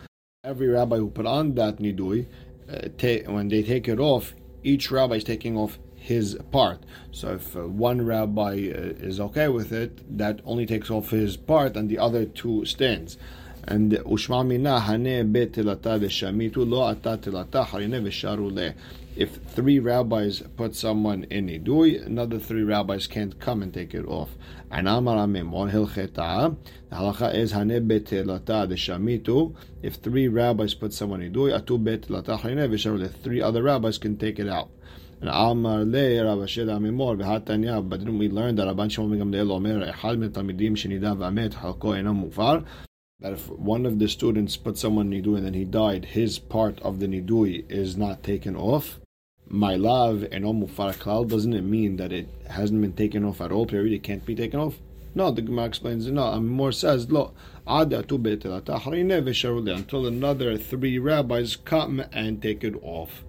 Every 0.46 0.70
rabbi 0.70 0.96
who 0.96 1.10
put 1.10 1.26
on 1.26 1.56
that 1.56 1.80
nidui, 1.80 2.26
uh, 2.72 3.32
when 3.32 3.50
they 3.50 3.64
take 3.64 3.90
it 3.90 4.00
off, 4.00 4.34
each 4.64 4.90
rabbi 4.92 5.16
is 5.16 5.26
taking 5.26 5.58
off 5.58 5.78
his 5.94 6.38
part. 6.52 6.80
So 7.12 7.34
if 7.34 7.54
uh, 7.54 7.68
one 7.68 8.06
rabbi 8.06 8.72
uh, 8.74 9.10
is 9.10 9.20
okay 9.20 9.50
with 9.50 9.74
it, 9.74 10.18
that 10.18 10.40
only 10.46 10.66
takes 10.66 10.90
off 10.90 11.10
his 11.10 11.36
part, 11.36 11.76
and 11.76 11.90
the 11.90 12.00
other 12.00 12.24
two 12.24 12.64
stands. 12.64 13.18
And 13.64 13.92
ushma 13.92 14.46
mina 14.46 14.80
hane 14.80 15.32
bet 15.32 15.54
shamitu 15.54 16.68
lo 16.68 16.84
ata 16.84 17.18
tilata 17.18 17.66
harine 17.66 18.02
v'sharu 18.02 18.74
If 19.16 19.36
three 19.36 19.78
rabbis 19.80 20.42
put 20.58 20.76
someone 20.76 21.26
in 21.30 21.48
nidui, 21.48 22.04
another 22.04 22.40
three 22.40 22.64
rabbis 22.64 23.06
can't 23.06 23.40
come 23.40 23.62
and 23.62 23.72
take 23.72 23.94
it 23.94 24.06
off. 24.06 24.30
And 24.72 24.88
amar 24.88 25.18
amim 25.28 25.54
on 25.54 25.70
hilcheta, 25.70 26.56
the 26.90 26.96
halacha 26.96 27.36
is 27.36 27.52
hane 27.52 27.88
bet 27.88 28.06
tilata 28.06 28.68
shamitu. 28.68 29.54
If 29.84 29.96
three 29.96 30.28
rabbis 30.28 30.74
put 30.74 30.92
someone 30.94 31.22
in 31.22 31.32
nidui, 31.32 31.58
atu 31.58 31.84
bet 31.84 32.08
tilata 32.08 32.40
harine 32.40 32.68
v'sharu 32.68 33.14
Three 33.22 33.42
other 33.42 33.62
rabbis 33.62 34.00
can 34.00 34.18
take 34.18 34.40
it 34.40 34.50
out. 34.50 34.72
And 35.22 35.30
Amar 35.30 35.86
le 35.86 36.26
Rav 36.26 36.42
Asher 36.42 36.66
Amimor 36.66 37.16
v'hatanya. 37.16 37.88
But 37.88 38.00
didn't 38.00 38.18
we 38.18 38.28
learn 38.28 38.56
that 38.56 38.68
Rabban 38.68 38.90
Shimon 38.90 39.20
ben 39.20 39.32
Gamliel 39.32 39.52
Omer 39.52 39.94
Echad 39.94 40.18
min 40.18 40.32
Talmidim 40.32 40.72
shenida 40.72 41.16
v'amet 41.16 41.54
halko 41.54 41.96
enam 41.96 42.28
mufar? 42.28 42.66
That 43.22 43.34
if 43.34 43.50
one 43.50 43.86
of 43.86 44.00
the 44.00 44.08
students 44.08 44.58
put 44.58 44.78
someone 44.78 45.12
nidui 45.12 45.38
and 45.38 45.46
then 45.46 45.54
he 45.54 45.64
died, 45.64 46.06
his 46.06 46.40
part 46.40 46.82
of 46.82 47.00
the 47.00 47.08
nidui 47.08 47.70
is 47.70 47.96
not 47.96 48.24
taken 48.24 48.56
off. 48.56 49.00
My 49.48 49.76
love 49.76 50.26
and 50.32 50.46
mufar 50.46 50.98
klal 50.98 51.28
doesn't 51.28 51.54
it 51.54 51.62
mean 51.62 51.98
that 51.98 52.12
it 52.12 52.28
hasn't 52.48 52.82
been 52.82 52.94
taken 52.94 53.24
off 53.24 53.42
at 53.42 53.52
all? 53.52 53.66
Period. 53.66 53.94
It 53.94 54.04
can't 54.04 54.26
be 54.26 54.34
taken 54.34 54.60
off. 54.60 54.80
No, 55.14 55.30
the 55.30 55.42
Gemara 55.42 55.66
explains. 55.66 56.08
No, 56.08 56.24
Amor 56.24 56.72
says, 56.72 57.12
"Lo 57.12 57.34
until 57.68 58.16
another 60.08 60.58
three 60.58 60.98
rabbis 60.98 61.56
come 61.58 62.04
and 62.14 62.42
take 62.42 62.64
it 62.64 62.76
off." 62.82 63.26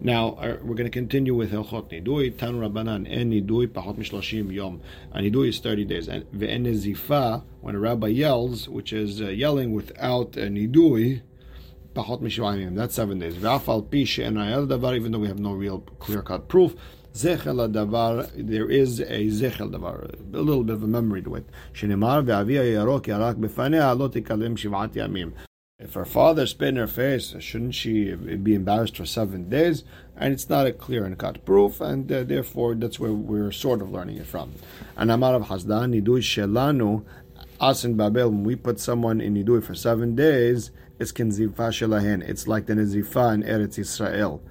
Now 0.00 0.30
uh, 0.30 0.56
we're 0.62 0.74
going 0.74 0.84
to 0.84 0.90
continue 0.90 1.34
with 1.34 1.52
Hilchot 1.52 1.90
Nidui. 1.90 2.36
Tan 2.36 2.54
Rabbanan 2.54 3.06
en 3.10 3.30
Nidui 3.30 3.68
pachot 3.68 3.96
mishlashim 3.96 4.52
yom. 4.52 4.80
And 5.12 5.26
Nidui 5.26 5.48
is 5.48 5.60
thirty 5.60 5.84
days. 5.84 6.08
And 6.08 6.24
ve'en 6.32 6.66
zifa 6.66 7.44
when 7.60 7.74
a 7.74 7.78
rabbi 7.78 8.08
yells, 8.08 8.68
which 8.68 8.92
is 8.92 9.20
uh, 9.20 9.28
yelling 9.28 9.72
without 9.72 10.36
a 10.36 10.48
Nidui, 10.48 11.22
pachot 11.94 12.20
mishvayim. 12.20 12.74
That's 12.74 12.94
seven 12.94 13.18
days. 13.20 13.36
Ve'afal 13.36 13.90
pi 13.90 14.04
she'en 14.04 14.34
davar. 14.34 14.96
Even 14.96 15.12
though 15.12 15.20
we 15.20 15.28
have 15.28 15.38
no 15.38 15.52
real 15.52 15.80
clear 15.98 16.22
cut 16.22 16.48
proof. 16.48 16.74
Zechel 17.14 17.72
davar. 17.72 18.30
There 18.36 18.68
is 18.68 19.00
a 19.00 19.26
zechel 19.28 19.70
davar, 19.70 20.12
a 20.34 20.38
little 20.38 20.64
bit 20.64 20.74
of 20.74 20.82
a 20.82 20.88
memory 20.88 21.22
to 21.22 21.36
it. 21.36 21.48
Shenimar 21.72 22.24
ve'avia 22.24 22.64
yarok 22.64 23.02
yarak 23.02 23.36
befanea 23.36 23.96
lo 23.96 24.08
tikalem 24.08 24.56
shivat. 24.56 24.94
If 25.84 25.92
her 25.92 26.06
father 26.06 26.46
spit 26.46 26.68
in 26.68 26.76
her 26.76 26.86
face, 26.86 27.34
shouldn't 27.40 27.74
she 27.74 28.14
be 28.14 28.54
embarrassed 28.54 28.96
for 28.96 29.04
seven 29.04 29.50
days? 29.50 29.84
And 30.16 30.32
it's 30.32 30.48
not 30.48 30.66
a 30.66 30.72
clear 30.72 31.04
and 31.04 31.18
cut 31.18 31.44
proof, 31.44 31.78
and 31.78 32.10
uh, 32.10 32.24
therefore 32.24 32.74
that's 32.74 32.98
where 32.98 33.12
we're 33.12 33.52
sort 33.52 33.82
of 33.82 33.90
learning 33.90 34.16
it 34.16 34.26
from. 34.26 34.54
And 34.96 35.10
Amar 35.10 35.34
of 35.34 35.48
Hasdan, 35.48 35.92
Nidui 35.92 36.22
Shelanu, 36.22 37.04
us 37.60 37.84
in 37.84 37.98
Babel, 37.98 38.30
when 38.30 38.44
we 38.44 38.56
put 38.56 38.80
someone 38.80 39.20
in 39.20 39.34
Nidui 39.34 39.62
for 39.62 39.74
seven 39.74 40.16
days, 40.16 40.70
it's 40.98 41.12
Kinzifa 41.12 41.68
Shelahen. 41.70 42.26
It's 42.26 42.48
like 42.48 42.64
the 42.64 42.72
Nizifa 42.72 43.34
in 43.34 43.42
Eretz 43.42 43.78
Israel. 43.78 44.42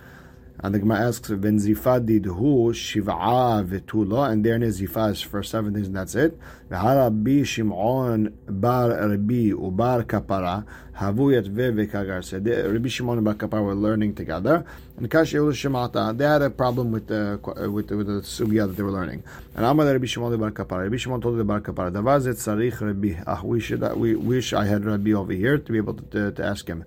And 0.64 0.74
the 0.74 0.80
Gemara 0.80 1.08
asks, 1.08 1.30
"Ben 1.30 1.60
zifa 1.60 2.00
didhu 2.00 2.72
shiv'a 2.72 3.68
v'tula," 3.68 4.32
and 4.32 4.46
their 4.46 4.58
zifa 4.60 5.12
is 5.12 5.22
for 5.22 5.44
seven 5.44 5.74
days, 5.74 5.88
and 5.88 5.96
that's 5.98 6.16
it. 6.16 6.40
V'harabi 6.72 7.46
Shimon 7.46 8.34
bar 8.48 8.92
Rabbi 8.92 9.52
ubar 9.52 10.06
kapara 10.06 10.64
havu 10.98 11.34
yatve 11.36 11.76
v'kagar. 11.76 12.24
So 12.24 12.38
Rabbi 12.72 12.88
Shimon 12.88 13.18
and 13.18 13.26
Bar 13.26 13.34
Kapara 13.34 13.62
were 13.62 13.76
learning 13.76 14.16
together, 14.16 14.64
and 14.98 15.12
Kashi 15.12 15.36
Shemata 15.36 16.18
they 16.18 16.26
had 16.26 16.42
a 16.42 16.50
problem 16.50 16.94
with 16.94 17.08
the 17.08 17.40
with 17.70 17.90
the, 17.90 17.98
with 17.98 18.08
the 18.08 18.22
sugya 18.22 18.66
that 18.66 18.78
they 18.78 18.84
were 18.84 18.92
learning. 18.92 19.22
And 19.56 19.66
Amar 19.66 19.86
Rabbi 19.86 20.06
Shimon 20.06 20.40
Bar 20.40 20.52
Kapara. 20.52 20.84
Rabbi 20.84 20.96
Shimon 20.96 21.20
told 21.20 21.38
the 21.38 21.44
Bar 21.44 21.60
Kapara, 21.60 21.92
"Davazet 21.92 22.36
sarich 22.36 22.80
Rabbi. 22.80 23.22
Ah, 23.28 23.42
we 23.44 23.60
should 23.60 23.82
we 23.98 24.16
wish 24.16 24.54
I 24.54 24.64
had 24.64 24.86
Rabbi 24.86 25.12
over 25.12 25.34
here 25.34 25.58
to 25.58 25.72
be 25.74 25.78
able 25.78 25.96
to, 25.96 26.04
to, 26.04 26.32
to 26.32 26.46
ask 26.46 26.68
him." 26.70 26.86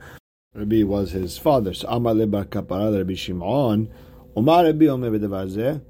Rabbi 0.57 0.85
was 0.85 1.11
his 1.11 1.37
father. 1.37 1.75
So 1.75 1.87
Amar 1.89 2.15
Bar 2.15 2.47
Kapara, 2.47 2.97
Rabbi 2.97 3.13
Shimon, 3.13 3.91
Omar 4.35 4.65
Rabbi 4.65 4.87
Omer 4.87 5.11
B'Devar 5.11 5.83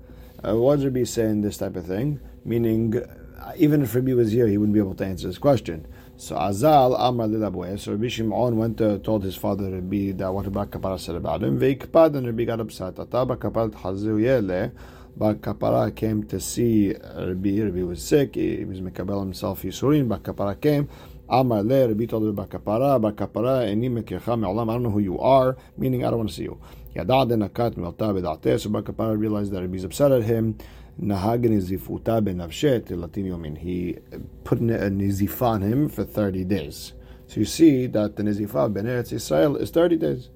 uh, 0.45 0.57
What 0.57 0.81
Rabbi 0.81 1.05
saying 1.05 1.43
this 1.43 1.59
type 1.59 1.77
of 1.77 1.87
thing? 1.87 2.19
Meaning, 2.45 2.97
uh, 2.97 3.53
even 3.57 3.83
if 3.83 3.95
Rabbi 3.95 4.13
was 4.15 4.33
here, 4.33 4.49
he 4.49 4.59
wouldn't 4.59 4.75
be 4.75 4.81
able 4.81 4.97
to 4.97 5.05
answer 5.05 5.29
this 5.29 5.39
question. 5.39 5.87
So 6.17 6.35
Azal 6.35 6.97
Amar 6.99 7.29
Lilabueh. 7.29 7.79
So 7.79 7.93
Rabbi 7.93 8.09
Shimon 8.09 8.57
went 8.57 8.79
to 8.79 8.99
told 8.99 9.23
his 9.23 9.37
father 9.37 9.71
Rabbi 9.71 10.11
that 10.13 10.35
what 10.35 10.53
Bar 10.53 10.67
Kapara 10.67 10.99
said 10.99 11.15
about 11.15 11.45
him. 11.45 11.61
Veikpad 11.61 12.17
and 12.17 12.27
Rabbi 12.27 12.43
got 12.43 12.59
upset. 12.59 12.99
Ata 12.99 13.25
Bar 13.25 13.37
Kapara 13.37 13.71
Hazu 13.73 14.21
Yele. 14.21 14.73
Bar 15.17 15.35
Kapara 15.35 15.95
came 15.95 16.25
to 16.25 16.41
see 16.41 16.93
Rabbi. 16.93 17.63
Rabbi 17.63 17.83
was 17.83 18.03
sick. 18.03 18.35
He 18.35 18.65
was 18.65 18.81
Mekabel 18.81 19.21
himself. 19.21 19.63
Yisurin. 19.63 20.09
Bar 20.09 20.19
Kapara 20.19 20.61
came. 20.61 20.89
Amar 21.29 21.63
le 21.65 21.89
Rabbi 21.89 22.07
told 22.07 22.37
Bar 22.37 22.47
Kapara, 22.47 23.01
Bar 23.01 23.13
Kapara, 23.13 23.67
eni 23.67 23.91
mekircha 23.91 24.39
me'olam, 24.39 24.71
I 24.71 24.75
don't 24.75 24.85
know 24.85 24.91
who 24.91 25.01
you 25.01 25.19
are, 25.19 25.57
meaning 25.77 26.05
I 26.05 26.11
don't 26.11 26.19
want 26.19 26.31
to 26.31 26.35
see 26.35 26.45
you. 26.45 26.61
Yadad 26.95 27.31
nakat 27.31 27.77
me'ota 27.77 28.13
b'da'ateh, 28.15 28.61
so 28.61 28.71
Bar 28.71 28.83
Kapara 28.83 29.19
realized 29.19 29.53
that 29.53 29.61
Rabbi's 29.61 29.85
upset 29.85 30.13
at 30.13 30.23
him. 30.23 30.57
Nahagin 31.01 31.61
zifuta 31.61 32.23
benavshet 32.23 32.91
latin 32.97 33.25
yomin. 33.25 33.59
He 33.59 33.99
put 34.45 34.61
a 34.61 34.63
nizifa 34.63 35.43
on 35.43 35.63
him 35.63 35.89
for 35.89 36.05
30 36.05 36.45
days. 36.45 36.93
So 37.27 37.41
you 37.41 37.45
see 37.45 37.87
that 37.89 38.17
the 38.17 38.23
nizifa 38.23 38.73
ben 38.73 38.85
Eretz 38.85 39.13
Israel 39.13 39.57
is 39.57 39.71
30 39.71 39.97
days. 39.97 40.31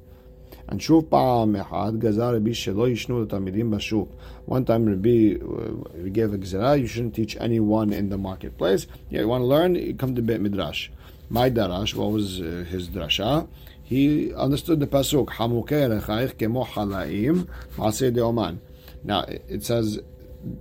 And 0.71 0.79
Shuv 0.79 1.09
Pa'al 1.09 1.51
Mehad 1.51 1.99
Gazar 1.99 2.35
Rabbi 2.35 2.51
Shelo 2.51 2.89
Yishnu 2.89 3.27
Tamidim 3.27 4.09
One 4.47 4.65
time 4.65 4.87
Rabbi 4.87 5.35
uh, 5.35 6.09
gave 6.11 6.33
a 6.33 6.39
gzera, 6.39 6.81
you 6.81 6.87
shouldn't 6.87 7.17
teach 7.17 7.37
anyone 7.41 7.93
in 7.93 8.09
the 8.09 8.17
marketplace. 8.17 8.87
Yeah, 9.09 9.23
you 9.23 9.29
want 9.29 9.43
to 9.43 9.47
learn, 9.47 9.99
come 9.99 10.15
to 10.15 10.23
Beit 10.23 10.41
Midrash. 10.41 10.91
My 11.29 11.51
Darash, 11.51 11.95
what 11.97 12.13
was 12.13 12.41
uh, 12.41 12.65
his 12.69 12.89
drasha? 12.89 13.49
He 13.83 14.33
understood 14.35 14.79
the 14.79 14.87
pasuk 14.87 15.31
Hamukeh 15.31 15.91
Rechaich 15.91 16.39
Kemo 16.39 16.65
Halaim 16.65 17.49
Maseh 17.77 18.15
de'oman. 18.15 18.59
Now 19.03 19.25
it 19.27 19.65
says 19.65 19.99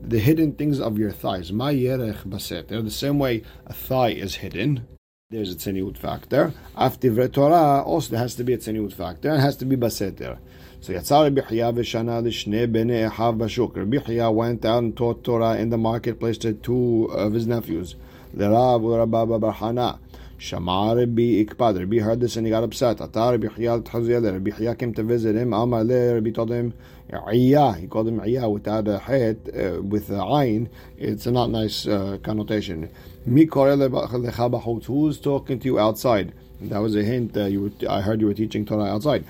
the 0.01 0.17
hidden 0.17 0.53
things 0.53 0.79
of 0.79 0.97
your 0.97 1.11
thighs. 1.11 1.51
Ma 1.51 1.67
Yerech 1.67 2.23
Baseter. 2.27 2.83
The 2.83 2.89
same 2.89 3.19
way 3.19 3.43
a 3.67 3.73
thigh 3.73 4.09
is 4.09 4.35
hidden 4.35 4.87
there's 5.31 5.53
a 5.53 5.55
tzeniut 5.55 5.95
factor. 5.95 6.53
After 6.75 7.27
Torah, 7.27 7.83
also 7.83 8.09
there 8.09 8.19
has 8.19 8.33
to 8.33 8.43
be 8.43 8.53
a 8.53 8.57
tzeniut 8.57 8.93
factor. 8.93 9.29
and 9.29 9.39
has 9.39 9.55
to 9.57 9.65
be 9.65 9.75
baseter. 9.77 10.39
So 10.81 10.91
Yatzar 10.91 11.25
Rabbi 11.25 11.41
Chaya 11.41 11.71
v'shana 11.71 12.23
l'shnei 12.23 12.65
bnei 12.65 13.07
Echav 13.07 13.37
b'shuk. 13.37 13.77
Rabbi 13.77 13.97
Chaya 13.97 14.33
went 14.33 14.65
out 14.65 14.79
and 14.79 14.97
taught 14.97 15.23
Torah 15.23 15.55
in 15.57 15.69
the 15.69 15.77
marketplace 15.77 16.39
to 16.39 16.53
two 16.53 17.11
of 17.11 17.33
his 17.33 17.45
nephews, 17.45 17.93
L'Rav 18.33 18.81
u'Rabba 18.81 19.39
Barhana. 19.39 19.99
Shama 20.39 20.95
Rabbi 20.95 21.45
Ikpad. 21.45 21.77
Rabbi 21.77 21.99
heard 21.99 22.21
this 22.21 22.35
and 22.35 22.47
he 22.47 22.49
got 22.49 22.63
upset. 22.63 22.99
Ata 22.99 23.37
Rabbi 23.37 23.49
l'tchaziyah. 23.49 24.33
Rabbi 24.33 24.73
came 24.73 24.95
to 24.95 25.03
visit 25.03 25.35
him. 25.35 25.53
Amar 25.53 25.83
le. 25.83 26.15
Rabbi 26.15 26.31
told 26.31 26.51
him, 26.51 26.73
Iyah. 27.11 27.77
He 27.77 27.87
called 27.87 28.07
him 28.07 28.19
Iyah 28.19 28.51
without 28.51 28.87
a 28.87 28.99
head, 28.99 29.37
uh, 29.53 29.81
with 29.81 30.09
a 30.09 30.13
ayin. 30.13 30.69
It's 30.97 31.25
a 31.25 31.31
not 31.31 31.49
nice 31.49 31.87
uh, 31.87 32.17
connotation. 32.23 32.89
Who's 33.29 35.19
talking 35.19 35.59
to 35.59 35.65
you 35.65 35.77
outside? 35.77 36.33
That 36.61 36.79
was 36.79 36.95
a 36.95 37.03
hint. 37.03 37.37
Uh, 37.37 37.45
you 37.45 37.61
were, 37.61 37.69
I 37.87 38.01
heard 38.01 38.21
you 38.21 38.25
were 38.25 38.33
teaching 38.33 38.65
Torah 38.65 38.85
outside. 38.85 39.23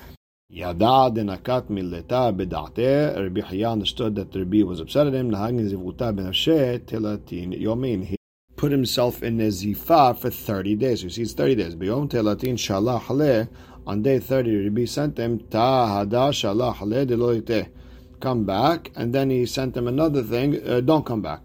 Yada 0.48 1.10
denakat 1.14 1.68
milleta 1.68 2.34
bedate. 2.34 3.14
Rabbi 3.14 3.42
Chaya 3.42 3.72
understood 3.72 4.14
that 4.14 4.34
Rabbi 4.34 4.62
was 4.62 4.80
upset 4.80 5.08
at 5.08 5.12
him. 5.12 5.30
yomin. 5.30 5.66
He 8.06 8.16
put 8.56 8.72
himself 8.72 9.22
in 9.22 9.38
a 9.38 9.48
zifa 9.48 10.18
for 10.18 10.30
30 10.30 10.76
days. 10.76 11.02
You 11.02 11.10
see, 11.10 11.20
it's 11.20 11.34
30 11.34 11.56
days. 11.56 11.76
Beyom 11.76 12.08
telatin 12.08 12.56
shalach 12.56 13.10
le. 13.10 13.50
On 13.86 14.00
day 14.00 14.18
30, 14.18 14.64
Rabbi 14.64 14.86
sent 14.86 15.18
him 15.18 15.40
ta 15.50 16.06
hada 16.06 16.32
shalach 16.32 16.80
le. 16.80 17.66
Come 18.18 18.46
back. 18.46 18.92
And 18.96 19.14
then 19.14 19.28
he 19.28 19.44
sent 19.44 19.76
him 19.76 19.86
another 19.86 20.22
thing. 20.22 20.66
Uh, 20.66 20.80
don't 20.80 21.04
come 21.04 21.20
back. 21.20 21.42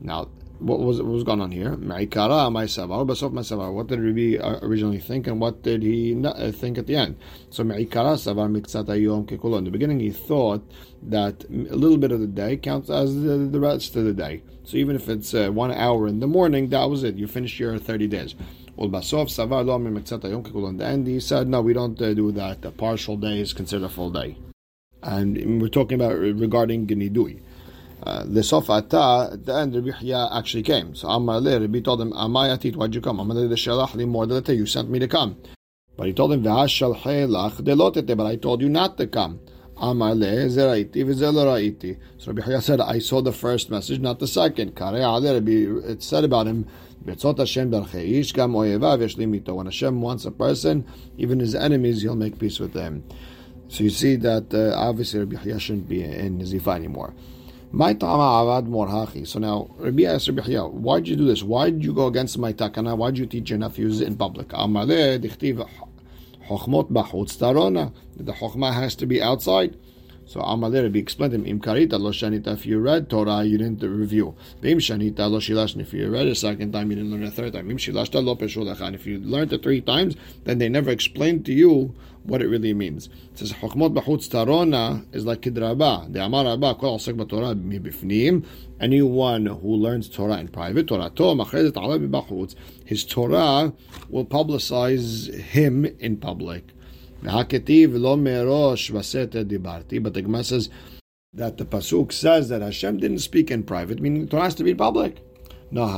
Now, 0.00 0.28
what 0.62 0.80
was 0.80 1.02
what 1.02 1.12
was 1.12 1.24
going 1.24 1.40
on 1.40 1.50
here? 1.50 1.76
Ma'ikara 1.76 2.50
ma'asavar, 2.50 3.06
basof 3.06 3.32
ma'asavar. 3.32 3.72
What 3.72 3.88
did 3.88 4.00
Rabbi 4.00 4.36
uh, 4.36 4.60
originally 4.62 4.98
think, 4.98 5.26
and 5.26 5.40
what 5.40 5.62
did 5.62 5.82
he 5.82 6.14
not 6.14 6.38
uh, 6.38 6.52
think 6.52 6.78
at 6.78 6.86
the 6.86 6.96
end? 6.96 7.16
So 7.50 7.64
ma'ikara 7.64 8.16
savar 8.16 8.50
mikzat 8.50 8.86
ayom 8.86 9.26
kekulo. 9.26 9.58
In 9.58 9.64
the 9.64 9.70
beginning, 9.70 10.00
he 10.00 10.10
thought 10.10 10.62
that 11.02 11.44
a 11.44 11.76
little 11.76 11.98
bit 11.98 12.12
of 12.12 12.20
the 12.20 12.26
day 12.26 12.56
counts 12.56 12.90
as 12.90 13.14
the, 13.22 13.36
the 13.50 13.60
rest 13.60 13.96
of 13.96 14.04
the 14.04 14.12
day. 14.12 14.42
So 14.64 14.76
even 14.76 14.96
if 14.96 15.08
it's 15.08 15.34
uh, 15.34 15.50
one 15.50 15.72
hour 15.72 16.06
in 16.06 16.20
the 16.20 16.26
morning, 16.26 16.68
that 16.70 16.88
was 16.88 17.04
it. 17.04 17.16
You 17.16 17.26
finished 17.26 17.58
your 17.58 17.78
thirty 17.78 18.06
days. 18.06 18.34
Well, 18.76 18.88
basof 18.88 19.28
savar 19.28 19.66
lo 19.66 19.78
mikzat 19.78 20.20
ayom 20.20 20.42
kekulo. 20.44 20.68
In 20.70 20.76
the 20.78 20.86
end, 20.86 21.06
he 21.06 21.20
said, 21.20 21.48
no, 21.48 21.60
we 21.60 21.72
don't 21.72 22.00
uh, 22.00 22.14
do 22.14 22.32
that. 22.32 22.64
A 22.64 22.70
partial 22.70 23.16
day 23.16 23.40
is 23.40 23.52
considered 23.52 23.86
a 23.86 23.88
full 23.88 24.10
day. 24.10 24.38
And 25.02 25.60
we're 25.60 25.66
talking 25.66 26.00
about 26.00 26.16
regarding 26.16 26.86
Gnidui. 26.86 27.40
Uh, 28.04 28.24
the 28.24 28.40
Sofata, 28.40 29.32
at 29.34 29.46
the 29.46 29.54
end, 29.54 29.76
Rabbi 29.76 29.90
Chaya 29.90 30.36
actually 30.36 30.64
came. 30.64 30.94
So 30.96 31.06
Amar 31.08 31.40
Le, 31.40 31.60
Rabbi 31.60 31.78
told 31.80 32.00
him, 32.00 32.10
Amayatit, 32.12 32.74
why'd 32.74 32.92
you 32.94 33.00
come? 33.00 33.20
Amar 33.20 33.36
Le, 33.36 33.48
Shalach 33.54 33.94
more 34.08 34.26
than 34.26 34.44
you 34.56 34.66
sent 34.66 34.90
me 34.90 34.98
to 34.98 35.06
come. 35.06 35.36
But 35.96 36.08
he 36.08 36.12
told 36.12 36.32
him, 36.32 36.42
V'hashal 36.42 36.96
lach 36.96 37.62
delotete, 37.62 38.16
but 38.16 38.26
I 38.26 38.34
told 38.34 38.60
you 38.60 38.68
not 38.68 38.98
to 38.98 39.06
come. 39.06 39.38
Amar 39.76 40.16
Le, 40.16 40.26
Zeraiti. 40.48 41.96
So 42.18 42.32
Rabbi 42.32 42.42
Chaya 42.48 42.60
said, 42.60 42.80
I 42.80 42.98
saw 42.98 43.20
the 43.22 43.32
first 43.32 43.70
message, 43.70 44.00
not 44.00 44.18
the 44.18 44.26
second. 44.26 44.74
Kare 44.74 44.96
Ale, 44.96 45.34
Rabbi, 45.34 45.90
it 45.92 46.02
said 46.02 46.24
about 46.24 46.48
him, 46.48 46.66
When 47.04 47.14
Hashem 47.16 47.70
wants 50.00 50.24
a 50.24 50.30
person, 50.32 50.86
even 51.18 51.38
his 51.38 51.54
enemies, 51.54 52.02
he'll 52.02 52.16
make 52.16 52.38
peace 52.38 52.58
with 52.58 52.72
them. 52.72 53.04
So 53.68 53.84
you 53.84 53.90
see 53.90 54.16
that 54.16 54.52
uh, 54.52 54.74
obviously 54.76 55.20
Rabbi 55.20 55.36
Chaya 55.36 55.60
shouldn't 55.60 55.88
be 55.88 56.02
in 56.02 56.40
Zifa 56.40 56.74
anymore. 56.74 57.14
My 57.74 57.94
avad 57.94 58.68
morhachi. 58.68 59.26
So 59.26 59.38
now 59.38 59.70
Rabbi 59.78 60.02
asked 60.02 60.28
Rabbi 60.28 60.42
Chaya, 60.42 60.70
why 60.70 61.00
did 61.00 61.08
you 61.08 61.16
do 61.16 61.24
this? 61.24 61.42
Why 61.42 61.70
did 61.70 61.82
you 61.82 61.94
go 61.94 62.06
against 62.06 62.36
my 62.36 62.52
takana? 62.52 62.94
Why 62.94 63.10
did 63.10 63.18
you 63.18 63.24
teach 63.24 63.48
your 63.48 63.58
nephews 63.58 64.02
in 64.02 64.14
public? 64.14 64.48
Amale 64.48 65.18
dichtiv 65.18 65.66
chochmot 66.46 66.92
bachutz 66.92 67.38
tarona. 67.38 67.90
The 68.14 68.32
chochma 68.32 68.74
has 68.74 68.94
to 68.96 69.06
be 69.06 69.22
outside. 69.22 69.74
So 70.32 70.40
Amalei 70.40 70.82
Rabbi 70.84 70.98
explained 70.98 71.34
him, 71.34 71.44
Im 71.44 71.60
karita 71.60 72.00
lo 72.00 72.10
shanita, 72.10 72.54
if 72.54 72.64
you 72.64 72.78
read 72.78 73.10
Torah, 73.10 73.44
you 73.44 73.58
didn't 73.58 73.82
review. 73.82 74.34
V'im 74.62 74.78
shanita 74.78 75.30
lo 75.30 75.38
shilashni, 75.38 75.82
if 75.82 75.92
you 75.92 76.08
read 76.08 76.26
a 76.26 76.34
second 76.34 76.72
time, 76.72 76.90
you 76.90 76.96
didn't 76.96 77.10
learn 77.10 77.24
a 77.24 77.30
third 77.30 77.52
time. 77.52 77.70
Im 77.70 77.76
shilashta 77.76 78.24
lo 78.24 78.34
peshulecha, 78.34 78.94
if 78.94 79.04
you 79.04 79.18
learned 79.18 79.52
it 79.52 79.62
three 79.62 79.82
times, 79.82 80.16
then 80.44 80.56
they 80.56 80.70
never 80.70 80.90
explained 80.90 81.44
to 81.44 81.52
you 81.52 81.94
what 82.22 82.40
it 82.40 82.46
really 82.46 82.72
means. 82.72 83.10
It 83.32 83.40
says, 83.40 83.52
Chokmot 83.52 83.92
b'chutz 83.92 84.30
tarona 84.30 85.04
is 85.14 85.26
like 85.26 85.42
kidraba. 85.42 86.10
The 86.10 86.24
Amar 86.24 86.46
Rabba, 86.46 86.76
kol 86.76 86.96
asek 86.96 87.14
b'Torah 87.14 87.54
mibifnim. 87.62 88.46
Anyone 88.80 89.44
who 89.44 89.74
learns 89.74 90.08
Torah 90.08 90.38
in 90.38 90.48
private, 90.48 90.86
Torah 90.86 91.10
to 91.10 91.22
machrezet 91.24 91.72
aleh 91.72 92.08
b'chutz, 92.08 92.54
his 92.86 93.04
Torah 93.04 93.70
will 94.08 94.24
publicize 94.24 95.30
him 95.34 95.84
in 95.84 96.16
public. 96.16 96.72
But 97.22 97.54
the 97.64 97.86
Gemara 100.22 100.44
says 100.44 100.70
that 101.34 101.56
the 101.56 101.64
pasuk 101.64 102.12
says 102.12 102.48
that 102.48 102.62
Hashem 102.62 102.98
didn't 102.98 103.20
speak 103.20 103.50
in 103.50 103.62
private, 103.62 104.00
meaning 104.00 104.22
the 104.22 104.28
Torah 104.28 104.42
has 104.44 104.54
to 104.56 104.64
be 104.64 104.74
public. 104.74 105.18
That's 105.70 105.94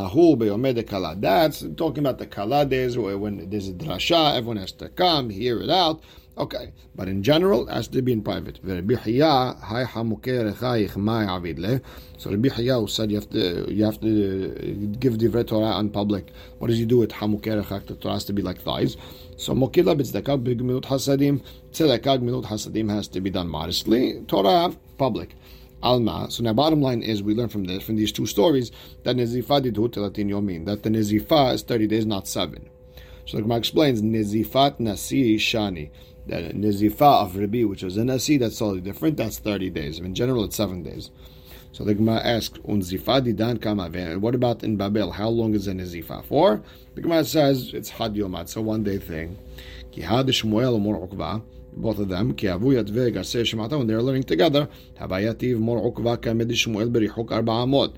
talking 1.76 1.98
about 1.98 2.18
the 2.18 2.26
kala 2.30 2.66
days 2.66 2.96
when 2.96 3.50
there's 3.50 3.68
a 3.68 3.72
drasha, 3.72 4.36
everyone 4.36 4.58
has 4.58 4.72
to 4.72 4.88
come, 4.90 5.30
hear 5.30 5.60
it 5.60 5.70
out. 5.70 6.02
Okay, 6.36 6.72
but 6.96 7.06
in 7.06 7.22
general, 7.22 7.66
has 7.66 7.86
to 7.88 8.02
be 8.02 8.12
in 8.12 8.20
private. 8.20 8.58
So 8.64 8.74
Rabbi 8.74 8.94
Hiya 12.48 12.88
said 12.88 13.10
you 13.12 13.16
have 13.16 13.30
to 13.30 13.72
you 13.72 13.84
have 13.84 14.00
to 14.00 14.50
uh, 14.50 14.96
give 14.98 15.20
the 15.20 15.44
Torah 15.44 15.66
on 15.66 15.90
public. 15.90 16.32
What 16.58 16.68
does 16.68 16.78
he 16.78 16.86
do 16.86 16.98
with 16.98 17.10
hamukerechak? 17.10 17.86
The 17.86 17.94
Torah 17.94 18.14
has 18.14 18.24
to 18.24 18.32
be 18.32 18.42
like 18.42 18.60
thighs. 18.60 18.96
So 19.36 19.54
mokila 19.54 19.96
b'tzedakah 19.96 20.42
b'gmilut 20.42 20.82
hasadim. 20.82 21.40
Tzedakah 21.70 22.18
gmilut 22.18 22.46
hasadim 22.46 22.90
has 22.90 23.06
to 23.08 23.20
be 23.20 23.30
done 23.30 23.48
modestly. 23.48 24.20
Torah 24.26 24.74
public. 24.98 25.36
Alma. 25.84 26.30
So 26.30 26.42
now, 26.42 26.54
bottom 26.54 26.80
line 26.80 27.02
is 27.02 27.22
we 27.22 27.34
learn 27.34 27.50
from 27.50 27.64
this, 27.64 27.84
from 27.84 27.96
these 27.96 28.10
two 28.10 28.24
stories, 28.24 28.72
that 29.02 29.16
Nezifa 29.16 29.60
didhu 29.62 29.92
telatin 29.92 30.64
that 30.64 30.82
the 30.82 30.88
Nezifa 30.88 31.52
is 31.52 31.62
30 31.62 31.86
days, 31.88 32.06
not 32.06 32.26
7. 32.26 32.70
So 33.26 33.36
the 33.36 33.42
Gemara 33.42 33.58
explains, 33.58 34.02
Nezifat 34.02 34.80
Nasi 34.80 35.36
Shani. 35.36 35.90
Uh, 36.32 36.40
the 36.40 36.52
Nizifa 36.54 37.22
of 37.22 37.36
Rabbi, 37.36 37.64
which 37.64 37.82
was 37.82 37.98
in 37.98 38.06
Nasi, 38.06 38.38
that's 38.38 38.58
totally 38.58 38.80
different. 38.80 39.16
That's 39.16 39.38
30 39.38 39.70
days. 39.70 39.98
In 39.98 40.14
general, 40.14 40.44
it's 40.44 40.56
7 40.56 40.82
days. 40.82 41.10
So 41.72 41.82
the 41.82 41.92
Gemara 41.92 42.20
asks, 42.20 42.58
Unzifa 42.60 43.20
didan 43.20 43.58
kamaven. 43.58 44.18
What 44.20 44.34
about 44.34 44.62
in 44.62 44.76
Babel? 44.76 45.10
How 45.10 45.28
long 45.28 45.54
is 45.54 45.66
a 45.66 45.72
Nizifa 45.72 46.24
for? 46.24 46.62
The 46.94 47.00
Gemara 47.02 47.24
says 47.24 47.74
it's 47.74 47.90
Had 47.90 48.14
Yomat, 48.14 48.48
so 48.48 48.62
one 48.62 48.84
day 48.84 48.98
thing. 48.98 49.36
Ki 49.90 50.02
had 50.02 50.26
Shmuel 50.26 50.80
Mor 50.80 51.06
Ukva, 51.06 51.42
both 51.76 51.98
of 51.98 52.08
them, 52.08 52.32
ki 52.34 52.46
avu 52.46 52.80
yatve 52.80 53.12
garseh 53.12 53.42
shemata, 53.42 53.76
when 53.76 53.88
they're 53.88 54.00
living 54.00 54.22
together, 54.22 54.68
habayativ 55.00 55.58
Mor 55.58 55.92
Ukva 55.92 56.16
kamed 56.16 56.48
Shmuel 56.52 56.92
berihuk 56.92 57.32
arba 57.32 57.52
amot. 57.52 57.92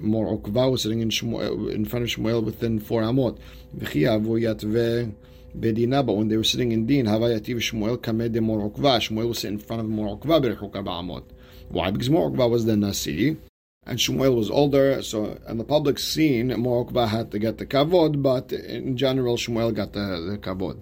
Mor 0.00 0.38
Ukva 0.38 0.70
was 0.70 0.82
sitting 0.82 1.00
in, 1.00 1.10
Shmuel, 1.10 1.72
in 1.72 1.84
front 1.84 2.04
of 2.04 2.08
Shmuel 2.08 2.44
within 2.44 2.78
four 2.78 3.02
amot. 3.02 3.36
V'chi 3.76 4.02
avu 4.02 4.40
yatve 4.40 5.12
but 5.54 5.76
when 5.76 6.28
they 6.28 6.36
were 6.36 6.44
sitting 6.44 6.72
in 6.72 6.86
din, 6.86 7.06
Havayativ 7.06 7.56
Shmuel 7.56 8.00
Kamed 8.00 8.32
de 8.32 8.40
Morokva. 8.40 8.98
Shmuel 9.00 9.28
was 9.28 9.44
in 9.44 9.58
front 9.58 9.80
of 9.80 9.88
Morokva 9.88 10.40
Berechuk 10.42 11.24
Why? 11.68 11.90
Because 11.90 12.08
Morokva 12.08 12.48
was 12.48 12.64
the 12.64 12.74
Nasi, 12.74 13.36
and 13.84 13.98
Shmuel 13.98 14.34
was 14.34 14.50
older, 14.50 15.02
so 15.02 15.38
in 15.46 15.58
the 15.58 15.64
public 15.64 15.98
scene, 15.98 16.48
Morokva 16.48 17.08
had 17.08 17.30
to 17.32 17.38
get 17.38 17.58
the 17.58 17.66
kavod, 17.66 18.22
but 18.22 18.50
in 18.52 18.96
general, 18.96 19.36
Shmuel 19.36 19.74
got 19.74 19.92
the, 19.92 20.30
the 20.30 20.38
kavod. 20.38 20.78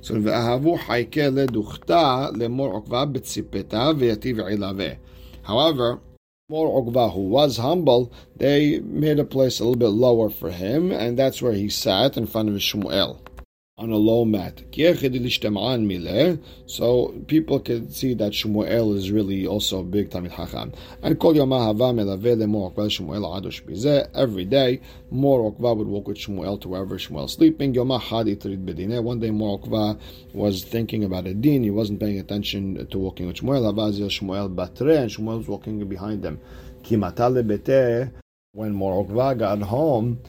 So, 0.00 0.14
Ve'ahavu 0.14 0.78
Haike 0.78 1.30
Leduchta 1.30 2.32
Lemorokva 2.32 3.12
Betsipeta 3.12 3.92
Ve'ativ 3.94 4.38
Ilave. 4.38 4.96
However, 5.42 6.00
Morokva, 6.50 7.12
who 7.12 7.28
was 7.28 7.58
humble, 7.58 8.10
they 8.36 8.78
made 8.80 9.18
a 9.18 9.24
place 9.24 9.60
a 9.60 9.64
little 9.64 9.76
bit 9.76 9.88
lower 9.88 10.30
for 10.30 10.50
him, 10.50 10.92
and 10.92 11.18
that's 11.18 11.42
where 11.42 11.52
he 11.52 11.68
sat 11.68 12.16
in 12.16 12.26
front 12.26 12.48
of 12.48 12.54
Shmuel 12.54 13.18
on 13.78 13.92
a 13.92 13.96
low 13.96 14.24
mat. 14.24 14.60
So 16.66 17.14
people 17.28 17.60
can 17.60 17.90
see 17.90 18.14
that 18.14 18.32
Shmuel 18.32 18.96
is 18.96 19.12
really 19.12 19.46
also 19.46 19.80
a 19.80 19.84
big 19.84 20.10
Talmid 20.10 20.34
Chacham. 20.34 20.72
And 21.02 21.20
Kol 21.20 21.34
Shmuel 21.34 21.78
Every 24.14 24.44
day, 24.44 24.80
Mor 25.12 25.52
Okva 25.52 25.76
would 25.76 25.86
walk 25.86 26.08
with 26.08 26.16
Shmuel 26.16 26.60
to 26.60 26.68
wherever 26.68 26.98
Shmuel 26.98 27.26
is 27.26 27.32
sleeping. 27.32 27.72
One 27.74 29.20
day 29.20 29.30
Mor 29.30 29.60
Okva 29.60 30.00
was 30.34 30.64
thinking 30.64 31.04
about 31.04 31.28
a 31.28 31.34
din. 31.34 31.62
He 31.62 31.70
wasn't 31.70 32.00
paying 32.00 32.18
attention 32.18 32.84
to 32.84 32.98
walking 32.98 33.28
with 33.28 33.36
Shmuel. 33.36 33.62
Shmuel 33.72 34.54
Batre, 34.56 34.98
and 34.98 35.10
Shmuel 35.10 35.38
was 35.38 35.46
walking 35.46 35.88
behind 35.88 36.22
them. 36.22 36.40
When 38.52 38.72
Mor 38.74 39.04
Okva 39.04 39.38
got 39.38 39.60
home, 39.60 40.20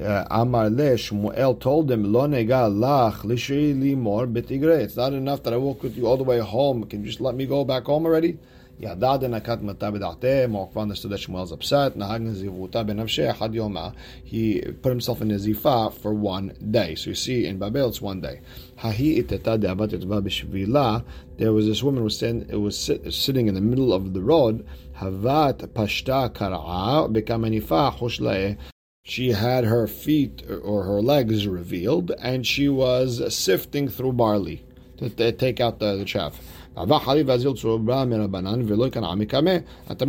uh, 0.00 0.24
Amar 0.30 0.70
Le 0.70 0.94
Shmuel 0.94 1.60
told 1.60 1.90
him, 1.90 2.12
Lo 2.12 2.26
nega 2.26 2.70
lach 2.70 3.24
limor 3.24 4.32
betigre. 4.32 4.80
It's 4.80 4.96
not 4.96 5.12
enough 5.12 5.42
that 5.42 5.52
I 5.52 5.58
walk 5.58 5.82
with 5.82 5.96
you 5.96 6.06
all 6.06 6.16
the 6.16 6.24
way 6.24 6.38
home. 6.38 6.84
Can 6.84 7.00
you 7.00 7.06
just 7.06 7.20
let 7.20 7.34
me 7.34 7.46
go 7.46 7.64
back 7.64 7.84
home 7.84 8.06
already? 8.06 8.38
Yadad 8.80 9.22
and 9.22 9.34
Akat 9.34 9.62
Matabidate, 9.62 10.48
Mokva 10.48 10.82
understood 10.82 11.12
that 11.12 11.20
Shmuel's 11.20 11.52
upset. 11.52 11.96
Nahag 11.96 12.34
Zivuta 12.34 12.84
ben 12.86 12.98
Had 12.98 13.52
Yoma. 13.52 13.94
He 14.24 14.60
put 14.60 14.88
himself 14.88 15.20
in 15.20 15.30
a 15.30 15.34
zifa 15.34 15.92
for 16.00 16.14
one 16.14 16.56
day. 16.70 16.94
So 16.94 17.10
you 17.10 17.14
see, 17.14 17.46
in 17.46 17.58
Babel, 17.58 17.90
it's 17.90 18.00
one 18.00 18.20
day. 18.20 18.40
Hahi 18.78 19.22
iteta 19.22 19.60
deabatetva 19.62 20.22
bishvila. 20.22 21.04
There 21.36 21.52
was 21.52 21.66
this 21.66 21.82
woman 21.82 21.98
who 21.98 22.04
was, 22.04 22.16
stand, 22.16 22.50
was 22.50 22.78
sit, 22.78 23.12
sitting 23.12 23.46
in 23.46 23.54
the 23.54 23.60
middle 23.60 23.92
of 23.92 24.14
the 24.14 24.22
road. 24.22 24.66
Havat 24.98 25.58
pashta 25.68 26.32
kara'a 26.32 27.12
bekamani'fa 27.12 27.98
hushlae 27.98 28.58
she 29.04 29.30
had 29.32 29.64
her 29.64 29.88
feet 29.88 30.44
or 30.62 30.84
her 30.84 31.02
legs 31.02 31.46
revealed, 31.46 32.12
and 32.20 32.46
she 32.46 32.68
was 32.68 33.34
sifting 33.34 33.88
through 33.88 34.12
barley 34.12 34.64
to, 34.98 35.32
take 35.32 35.58
out 35.60 35.80
the, 35.80 35.96
the 35.96 36.04
chaff. 36.04 36.40
And 36.76 36.88
Tamil 36.88 36.98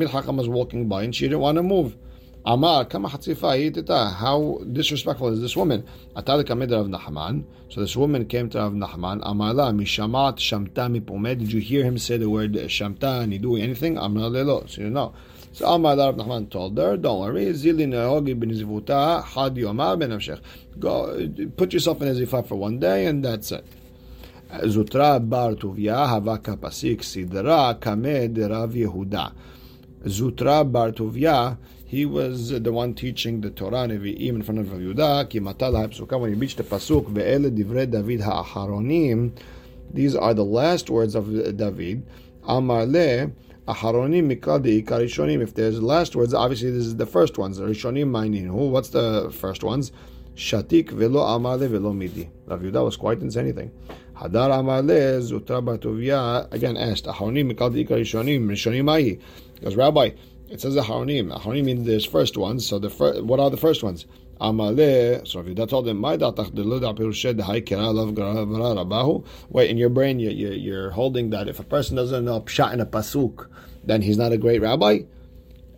Hakam 0.10 0.38
was 0.38 0.48
walking 0.48 0.88
by 0.88 1.04
and 1.04 1.14
she 1.16 1.26
didn't 1.26 1.40
want 1.40 1.58
to 1.58 1.64
move. 1.64 1.98
Amar, 2.46 2.86
How 2.92 4.60
disrespectful 4.72 5.30
is 5.30 5.42
this 5.42 5.56
woman? 5.58 5.86
So 6.16 7.82
this 7.82 7.96
woman 7.96 8.26
came 8.26 8.50
to 8.50 8.58
Rav 8.60 8.74
Nachman. 8.74 9.22
Amala 9.24 9.74
mishamat. 9.74 11.40
Did 11.40 11.52
you 11.52 11.60
hear 11.62 11.84
him 11.84 11.98
say 11.98 12.18
the 12.18 12.30
word 12.30 12.54
shamta 12.54 13.26
nidui 13.28 13.62
anything? 13.62 13.96
Lelo. 13.96 14.70
So 14.70 14.82
you 14.82 14.90
know. 14.90 15.14
So 15.54 15.68
Amar 15.68 15.96
Rav 15.96 16.16
Nachman 16.16 16.50
told 16.50 16.78
her, 16.80 16.98
"Don't 16.98 17.20
worry, 17.20 17.46
zili 17.54 17.86
nehogi 17.86 18.34
b'nizvuta 18.34 19.24
had 19.24 19.56
yoma 19.56 19.96
benavshech. 19.96 20.40
Go, 20.80 21.30
put 21.56 21.74
yourself 21.74 22.02
in 22.02 22.08
a 22.08 22.26
for 22.26 22.56
one 22.56 22.80
day, 22.80 23.06
and 23.06 23.24
that's 23.24 23.52
it." 23.52 23.64
Zutra 24.64 25.20
bar 25.20 25.54
tuvia 25.54 26.08
havaka 26.08 26.58
pasik 26.58 27.02
sidra 27.02 27.80
kamed 27.80 28.38
Rav 28.50 28.74
Yehuda. 28.74 29.32
Zutra 30.06 30.72
bar 30.72 30.92
tuvia 30.92 31.58
he 31.86 32.04
was 32.04 32.50
the 32.50 32.72
one 32.72 32.96
teaching 32.96 33.42
the 33.42 33.52
Torah 33.52 33.88
Nevi'im 33.88 34.30
in 34.30 34.42
front 34.42 34.60
of 34.60 34.72
Rav 34.72 34.82
Yehuda, 34.82 35.30
ki 35.30 35.40
matal 35.40 35.76
ha'psuka, 35.76 36.20
when 36.20 36.34
he 36.34 36.40
reached 36.40 36.58
the 36.58 36.64
pasuk, 36.64 37.06
ve'ele 37.14 37.56
divrei 37.56 37.88
David 37.88 38.22
ha'acharonim, 38.22 39.32
these 39.94 40.16
are 40.16 40.34
the 40.34 40.44
last 40.44 40.90
words 40.90 41.14
of 41.14 41.28
David, 41.56 42.04
amar 42.48 42.88
le, 42.88 43.32
aharonim 43.68 44.32
mikal 44.34 44.62
de'ikar 44.62 45.02
rishonim, 45.02 45.42
if 45.42 45.54
there's 45.54 45.80
the 45.80 45.86
last 45.86 46.16
words, 46.16 46.34
obviously 46.34 46.72
this 46.72 46.86
is 46.86 46.98
the 46.98 47.06
first 47.06 47.38
ones, 47.38 47.60
rishonim 47.60 48.10
ma'ininu, 48.10 48.70
what's 48.70 48.90
the 48.90 49.34
first 49.40 49.64
ones? 49.64 49.92
Shatik 50.36 50.90
velo 50.92 51.22
Amale 51.22 51.70
velo 51.70 51.94
midi. 51.94 52.30
Rav 52.48 52.62
Yehuda 52.62 52.84
was 52.84 52.98
quiet, 52.98 53.20
didn't 53.20 53.34
say 53.34 53.42
anything. 53.42 53.72
Hadar 54.16 54.60
amar 54.60 54.82
le, 54.82 55.20
zutra 55.22 55.64
batuvia, 55.64 56.52
again 56.52 56.76
asked, 56.76 57.06
aharonim 57.06 57.54
mikal 57.54 57.72
de'ikar 57.74 58.00
rishonim, 58.00 58.84
ma'i. 58.84 59.20
Because 59.56 59.76
Rabbi, 59.76 60.12
it 60.50 60.62
says 60.62 60.76
Aharonim. 60.76 61.36
Aharonim 61.36 61.66
means 61.66 61.88
there's 61.88 62.06
first 62.06 62.38
ones. 62.38 62.66
So 62.66 62.78
the 62.78 62.90
what 63.24 63.40
are 63.40 63.50
the 63.50 63.58
first 63.58 63.82
ones? 63.82 64.06
Amale. 64.44 65.26
So 65.26 65.40
if 65.40 65.48
you 65.48 65.56
told 65.56 65.88
him, 65.88 65.98
"My 65.98 66.18
Wait, 69.50 69.70
in 69.70 69.78
your 69.78 69.90
brain, 69.90 70.20
you, 70.20 70.30
you, 70.30 70.50
you're 70.52 70.92
holding 70.92 71.30
that 71.30 71.48
if 71.48 71.60
a 71.60 71.64
person 71.64 71.96
doesn't 71.96 72.26
know 72.26 72.42
pshat 72.42 72.74
in 72.74 72.82
a 72.82 72.86
pasuk, 72.86 73.48
then 73.84 74.02
he's 74.02 74.18
not 74.18 74.34
a 74.34 74.38
great 74.38 74.62
rabbi. 74.62 75.00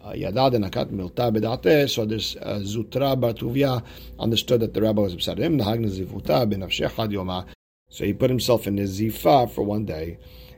Uh, 0.03 0.13
so 0.13 2.05
this 2.05 2.35
uh, 2.35 2.59
Zutra 2.63 3.83
understood 4.19 4.59
that 4.61 4.73
the 4.73 4.81
rabbi 4.81 5.01
was 5.01 5.13
upset 5.13 5.39
at 5.39 5.45
him. 5.45 5.59
So 7.89 8.03
he 8.03 8.13
put 8.13 8.29
himself 8.29 8.67
in 8.67 8.77
his 8.77 8.99
zifa 8.99 9.49
for 9.49 9.63
one 9.63 9.85
day. 9.85 10.17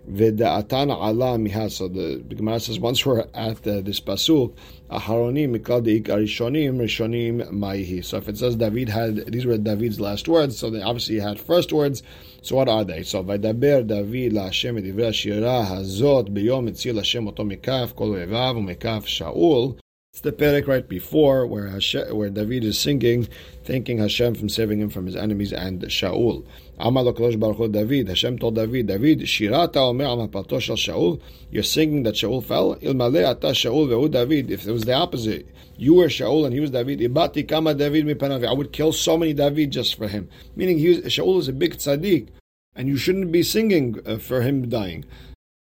V'da'atan 0.10 0.90
ala 0.90 1.38
miha. 1.38 1.70
So 1.70 1.88
the, 1.88 2.24
the 2.28 2.36
Gemara 2.36 2.60
says 2.60 2.80
once 2.80 3.06
we're 3.06 3.22
at 3.34 3.68
uh, 3.68 3.82
this 3.82 4.00
pasuk, 4.00 4.56
aharonim 4.90 5.58
mikal 5.58 5.84
deik 5.84 6.04
arishonim 6.04 6.78
rishonim 6.78 7.52
maihi. 7.52 8.04
So 8.04 8.18
if 8.18 8.30
it 8.30 8.38
says 8.38 8.56
David 8.56 8.90
had 8.90 9.32
these 9.32 9.46
were 9.46 9.58
David's 9.58 10.00
last 10.00 10.28
words, 10.28 10.58
so 10.58 10.70
they 10.70 10.82
obviously 10.82 11.20
had 11.20 11.40
first 11.40 11.74
words. 11.74 12.04
So 12.42 12.56
what 12.56 12.70
are 12.70 12.86
they? 12.86 13.04
So 13.04 13.24
v'daber 13.24 13.86
David 13.86 14.34
la 14.34 14.46
Hashem 14.46 14.78
et 14.78 14.86
divrei 14.86 15.14
shira 15.14 15.66
hazot 15.68 16.30
biyom 16.30 16.70
etzil 16.70 16.96
Hashem 16.96 17.28
oto 17.28 17.44
mikaf 17.44 17.96
kol 17.96 18.10
oevav 18.10 18.56
umikaf 18.56 19.06
Shaul. 19.06 19.78
It's 20.18 20.24
the 20.24 20.32
perek 20.32 20.66
right 20.66 20.90
before 20.90 21.46
where 21.46 21.68
Hashem, 21.68 22.18
where 22.18 22.32
David 22.32 22.64
is 22.64 22.80
singing, 22.80 23.28
thanking 23.66 24.00
Hashem 24.00 24.34
from 24.34 24.50
saving 24.50 24.80
him 24.80 24.90
from 24.90 25.06
his 25.06 25.16
enemies 25.16 25.54
and 25.54 25.80
Shaul. 25.84 26.44
Kodesh 26.80 27.40
Baruch 27.40 27.72
David. 27.72 28.08
Hashem 28.08 28.40
told 28.40 28.56
David, 28.56 28.88
David, 28.88 29.20
Shirata 29.20 29.76
Omer 29.76 30.06
Amapato 30.06 30.58
Shaul. 30.58 31.22
You're 31.52 31.62
singing 31.62 32.02
that 32.02 32.16
Shaul 32.16 32.44
fell. 32.44 32.78
Ilmale 32.78 33.30
Ata 33.30 33.50
Shaul 33.50 34.12
David. 34.12 34.50
If 34.50 34.66
it 34.66 34.72
was 34.72 34.86
the 34.86 34.94
opposite, 34.94 35.48
you 35.78 35.94
were 35.94 36.08
Shaul 36.08 36.46
and 36.46 36.54
he 36.56 36.62
was 36.62 36.72
David. 36.72 37.00
Ibati 37.00 37.48
Kama 37.48 37.76
David 37.76 38.08
mipanavi. 38.08 38.48
I 38.48 38.54
would 38.54 38.74
kill 38.74 38.94
so 38.94 39.20
many 39.20 39.34
David 39.34 39.70
just 39.70 39.94
for 39.94 40.08
him. 40.08 40.30
Meaning, 40.56 40.80
he 40.80 40.88
was, 40.88 40.98
Shaul 41.02 41.38
is 41.38 41.48
a 41.48 41.54
big 41.54 41.76
tzaddik, 41.76 42.30
and 42.76 42.88
you 42.88 42.98
shouldn't 42.98 43.32
be 43.32 43.44
singing 43.44 44.00
uh, 44.04 44.18
for 44.18 44.42
him 44.42 44.68
dying. 44.68 45.06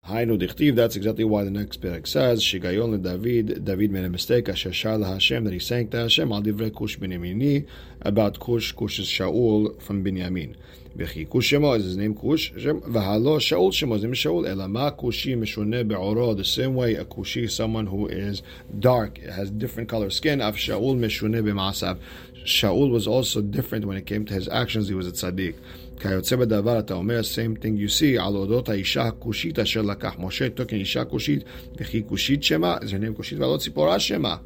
Hainu 0.09 0.41
dichtiv, 0.41 0.75
that's 0.75 0.97
exactly 0.97 1.25
why 1.25 1.45
the 1.45 1.51
next 1.51 1.83
perek 1.83 2.07
says, 2.07 2.43
Shigayon 2.43 3.03
David, 3.03 3.63
David 3.67 3.91
made 3.91 4.07
a 4.07 4.09
mistake, 4.09 4.49
Asher 4.49 4.71
Hashem, 4.71 5.45
that 5.45 5.53
he 5.53 5.59
sang 5.59 5.89
to 5.89 5.99
Hashem, 5.99 6.33
Al 6.33 6.41
Divrei 6.41 6.75
Kush 6.75 6.99
Binyamini, 6.99 7.67
about 8.01 8.41
Kush, 8.41 8.73
Kush 8.73 8.99
is 9.01 9.07
Shaul 9.07 9.81
from 9.83 10.03
Binyamin. 10.03 10.57
וכי 10.97 11.25
כוש 11.29 11.51
שמו, 11.51 11.77
is 11.77 11.85
his 11.85 11.97
name 11.97 12.15
כוש, 12.15 12.53
והלא 12.87 13.41
שאול 13.41 13.73
שמו, 13.73 13.97
his 13.97 14.03
name 14.03 14.13
is 14.13 14.17
שאול, 14.17 14.47
אלא 14.47 14.67
מה 14.67 14.91
כושי 14.91 15.35
משונה 15.35 15.85
בעורו, 15.85 16.35
the 16.35 16.45
same 16.45 16.75
way 16.75 16.97
a 16.97 17.05
כושי, 17.05 17.47
someone 17.47 17.87
who 17.87 18.07
is 18.09 18.43
dark, 18.81 19.19
has 19.19 19.51
different 19.51 19.89
color 19.89 20.11
skin, 20.11 20.41
אף 20.41 20.57
שאול 20.57 20.97
משונה 20.97 21.43
במעשיו. 21.43 21.97
Shaul 22.45 22.91
was 22.91 23.07
also 23.07 23.43
different 23.43 23.85
when 23.85 23.99
it 23.99 24.07
came 24.07 24.25
to 24.25 24.33
his 24.33 24.49
actions, 24.49 24.89
he 24.89 24.95
was 24.95 25.07
a 25.07 25.13
tzaddik. 25.13 25.55
כיוצא 26.03 26.37
בדבר 26.37 26.79
אתה 26.79 26.95
אומר, 26.95 27.21
same 27.21 27.63
thing 27.63 27.67
you 27.87 28.01
see, 28.01 28.23
על 28.23 28.35
אודות 28.35 28.69
האישה 28.69 29.03
הכושית 29.03 29.59
אשר 29.59 29.83
לקח 29.83 30.15
משה, 30.19 30.49
תוקן 30.49 30.77
אישה 30.77 31.05
כושית, 31.05 31.45
וכי 31.77 32.03
כושית 32.07 32.43
שמה, 32.43 32.77
is 32.77 32.87
her 32.87 33.05
name 33.05 33.17
כושית, 33.17 33.39
ועלות 33.39 33.61
ציפורה 33.61 33.99
שמה. 34.01 34.37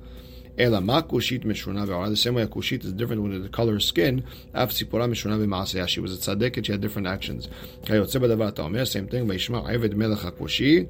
אלא 0.59 0.81
מה 0.81 1.03
כושית 1.03 1.45
משונה 1.45 1.87
בעולה? 1.87 2.09
The 2.09 2.17
same 2.17 2.35
way 2.35 2.51
a 2.51 2.53
כושית 2.53 2.85
is 2.85 2.93
different 2.93 3.21
with 3.23 3.53
the 3.53 3.57
color 3.57 3.77
of 3.77 3.93
skin, 3.93 4.21
אף 4.53 4.73
ציפורה 4.73 5.07
משונה 5.07 5.39
במעשיה. 5.39 5.85
She 5.85 6.01
was 6.01 6.19
a 6.19 6.21
צדקת, 6.21 6.65
she 6.65 6.69
had 6.69 6.81
different 6.81 7.07
actions. 7.07 7.49
כיוצא 7.87 8.19
בדבר 8.19 8.49
אתה 8.49 8.63
אומר, 8.63 8.83
same 8.83 9.13
thing, 9.13 9.29
וישמע 9.29 9.59
עבד 9.69 9.95
מלך 9.95 10.25
הכושי, 10.25 10.85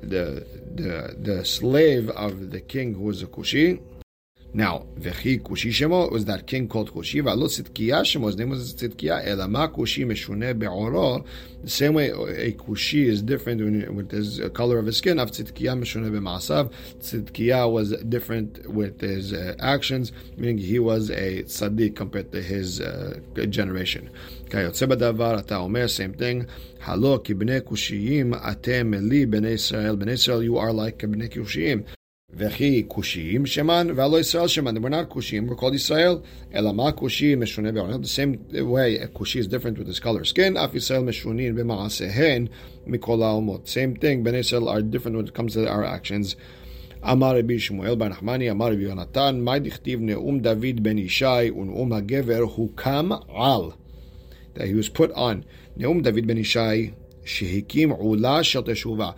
the, 0.00 0.42
the, 0.76 1.14
the 1.24 1.44
slave 1.44 2.10
of 2.16 2.50
the 2.52 2.60
king 2.60 2.94
who 2.94 3.04
was 3.04 3.22
a 3.22 3.26
כושי, 3.26 3.76
now, 4.54 4.86
Vechi 4.98 5.40
Kushi 5.40 5.70
Shemo 5.70 6.10
was 6.10 6.24
that 6.24 6.48
king 6.48 6.66
called 6.66 6.92
Kushi. 6.92 7.22
V'alo 7.22 7.44
Tzidkiya 7.44 8.00
Shemo, 8.02 8.26
his 8.26 8.36
name 8.36 8.50
was 8.50 8.74
Tzidkiya. 8.74 9.24
Elama 9.24 9.72
Kushi 9.72 10.04
Meshune 10.04 10.58
Be'oro. 10.58 11.24
The 11.62 11.70
same 11.70 11.94
way 11.94 12.10
a 12.10 12.52
Kushi 12.52 13.04
is 13.04 13.22
different 13.22 13.60
with 13.94 14.10
his 14.10 14.40
color 14.52 14.78
of 14.78 14.86
his 14.86 14.96
skin. 14.96 15.20
Of 15.20 15.30
Tzidkiya 15.30 15.78
Meshune 15.78 16.10
Be'masav. 16.10 16.72
Tzidkiya 16.98 17.70
was 17.70 17.92
different 18.08 18.68
with 18.68 19.00
his 19.00 19.32
uh, 19.32 19.54
actions, 19.60 20.10
meaning 20.36 20.58
he 20.58 20.80
was 20.80 21.10
a 21.10 21.44
tzaddik 21.44 21.94
compared 21.94 22.32
to 22.32 22.42
his 22.42 22.80
uh, 22.80 23.20
generation. 23.48 24.10
כיוצא 24.50 24.86
בדבר, 24.86 25.38
אתה 25.38 25.56
אומר, 25.56 25.86
same 25.86 26.18
thing, 26.18 26.44
הלא 26.84 27.20
כבני 27.24 27.60
קושיים 27.60 28.34
אתם 28.34 28.94
לי 28.94 29.26
בני 29.26 29.48
ישראל, 29.48 29.96
בני 29.96 30.12
ישראל 30.12 30.48
you 30.48 30.56
are 30.56 30.72
like 30.72 30.98
כבני 30.98 31.28
קושיים. 31.28 31.82
וכי 32.34 32.84
כושיים 32.88 33.46
שמן, 33.46 33.88
והלא 33.96 34.20
ישראל 34.20 34.48
שמן. 34.48 34.76
We're 34.76 34.90
not 34.90 35.08
כושיים, 35.08 35.50
we're 35.50 35.60
called 35.60 35.74
ישראל. 35.74 36.16
אלא 36.54 36.72
מה 36.72 36.92
כושי 36.92 37.34
משונה 37.34 37.72
בעולם? 37.72 38.00
The 38.02 38.06
same 38.06 38.52
way 38.52 39.04
a 39.04 39.06
כושי 39.12 39.40
is 39.40 39.46
different 39.46 39.78
with 39.78 39.88
his 39.88 40.00
color 40.00 40.24
skin, 40.24 40.58
אף 40.64 40.74
ישראל 40.74 41.00
משונים 41.00 41.54
במעשיהן 41.54 42.46
מכל 42.86 43.22
העולמות. 43.22 43.66
Same 43.68 43.98
thing, 44.00 44.24
בני 44.24 44.36
ישראל 44.36 44.62
are 44.62 44.82
different 44.82 45.16
when 45.16 45.30
it 45.30 45.34
comes 45.34 45.54
to 45.54 45.68
our 45.68 45.84
actions. 45.84 46.36
אמר 47.04 47.38
רבי 47.38 47.58
שמואל 47.58 47.94
בר 47.94 48.08
נחמני, 48.08 48.50
אמר 48.50 48.66
רבי 48.66 48.82
יונתן, 48.82 49.40
מה 49.40 49.58
דכתיב 49.58 50.00
נאום 50.02 50.40
דוד 50.40 50.82
בן 50.82 50.98
ישי 50.98 51.50
ונאום 51.56 51.92
הגבר 51.92 52.40
הוקם 52.40 53.10
על. 53.28 53.70
That 54.54 54.60
he 54.60 54.74
was 54.74 54.98
put 54.98 55.16
on. 55.16 55.36
נאום 55.76 56.02
דוד 56.02 56.26
בן 56.26 56.38
ישי 56.38 56.90
שהקים 57.24 57.90
עולה 57.90 58.42
של 58.42 58.60
תשובה 58.60 59.10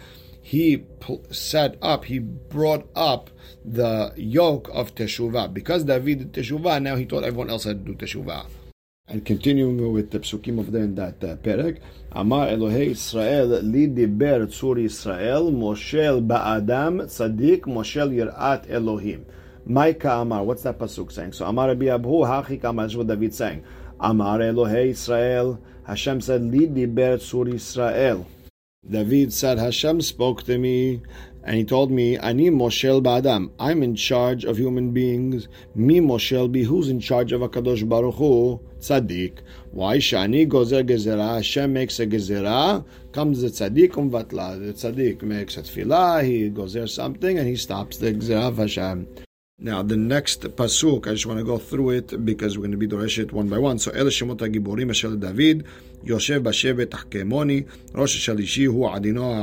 he 0.47 0.85
set 1.29 1.75
up, 1.81 2.05
he 2.05 2.19
brought 2.19 2.87
up 2.95 3.29
the 3.65 4.13
yoke 4.15 4.69
of 4.71 4.95
Teshuvah. 4.95 5.53
Because 5.53 5.83
David 5.83 6.31
did 6.31 6.45
Teshuvah, 6.45 6.81
now 6.81 6.95
he 6.95 7.05
taught 7.05 7.25
everyone 7.25 7.49
else 7.49 7.65
how 7.65 7.71
to 7.71 7.75
do 7.75 7.93
Teshuvah. 7.95 8.45
And 9.09 9.25
continuing 9.25 9.91
with 9.91 10.11
the 10.11 10.19
psukim 10.21 10.57
of 10.57 10.73
in 10.73 10.95
that 10.95 11.21
uh, 11.21 11.35
perek, 11.35 11.79
Amar 12.13 12.47
Elohe 12.47 12.91
Israel 12.91 13.61
li 13.61 13.87
diber 13.87 14.47
tzur 14.47 14.81
Israel 14.81 15.51
moshel 15.51 16.25
ba'adam 16.25 17.01
tzadik 17.07 17.63
moshel 17.63 18.15
yirat 18.15 18.69
Elohim. 18.69 19.25
Maika 19.67 20.21
Amar, 20.21 20.45
what's 20.45 20.63
that 20.63 20.79
pasuk 20.79 21.11
saying? 21.11 21.33
So 21.33 21.45
Amar 21.45 21.67
Rabbi 21.67 21.87
Abhu 21.87 22.25
hachik 22.25 22.63
Amar, 22.63 22.85
that's 22.85 22.95
what 22.95 23.07
David 23.07 23.35
saying. 23.35 23.65
Amar 23.99 24.39
Elohe 24.39 24.91
Israel, 24.91 25.59
Hashem 25.85 26.21
said 26.21 26.41
li 26.43 26.67
diber 26.67 27.17
tzur 27.17 27.53
Israel. 27.53 28.25
David 28.89 29.33
said, 29.33 29.57
Hashem 29.57 30.01
spoke 30.01 30.43
to 30.43 30.57
me 30.57 31.01
and 31.43 31.55
he 31.55 31.63
told 31.63 31.91
me, 31.91 32.17
Ani 32.17 32.49
Moshel 32.49 33.01
Ba'adam. 33.01 33.51
I'm 33.59 33.81
in 33.81 33.95
charge 33.95 34.43
of 34.43 34.57
human 34.57 34.91
beings. 34.91 35.47
Mi 35.75 36.01
Moshel 36.01 36.51
Bi, 36.51 36.59
who's 36.59 36.89
in 36.89 36.99
charge 36.99 37.31
of 37.31 37.41
HaKadosh 37.41 37.87
Baruch 37.87 38.15
Hu? 38.15 38.59
Tzaddik. 38.79 39.39
Why? 39.71 39.97
Shani 39.97 40.47
gozer 40.47 40.85
gezerah. 40.85 41.35
Hashem 41.35 41.73
makes 41.73 41.99
a 41.99 42.07
gezerah. 42.07 42.85
Comes 43.11 43.41
the 43.41 43.47
tzaddik 43.47 43.91
umvatla. 43.91 44.59
The 44.59 44.73
tzaddik 44.73 45.21
makes 45.21 45.57
a 45.57 45.61
tefillah. 45.61 46.23
He 46.25 46.49
goes 46.49 46.73
there 46.73 46.87
something 46.87 47.39
and 47.39 47.47
he 47.47 47.55
stops 47.55 47.97
the 47.97 48.13
gezerah 48.13 48.49
of 48.49 48.57
Hashem. 48.57 49.07
Now, 49.62 49.80
the 49.80 49.96
next 49.96 50.40
pasuk, 50.56 51.06
I 51.06 51.12
just 51.12 51.24
want 51.24 51.38
to 51.38 51.44
go 51.44 51.56
through 51.56 51.90
it 51.90 52.24
because 52.24 52.58
we're 52.58 52.66
going 52.66 52.72
to 52.72 52.76
be 52.76 52.88
doreshet 52.88 53.30
one 53.30 53.48
by 53.48 53.58
one. 53.58 53.78
So, 53.78 53.90
אלה 53.94 54.10
שמות 54.10 54.42
הגיבורים 54.42 54.90
אשר 54.90 55.08
לדוד, 55.08 55.62
יושב 56.04 56.42
בשבט 56.42 56.90
תחכמוני, 56.90 57.62
ראש 57.94 58.16
השלישי 58.16 58.64
הוא 58.64 58.90
עדינו 58.90 59.34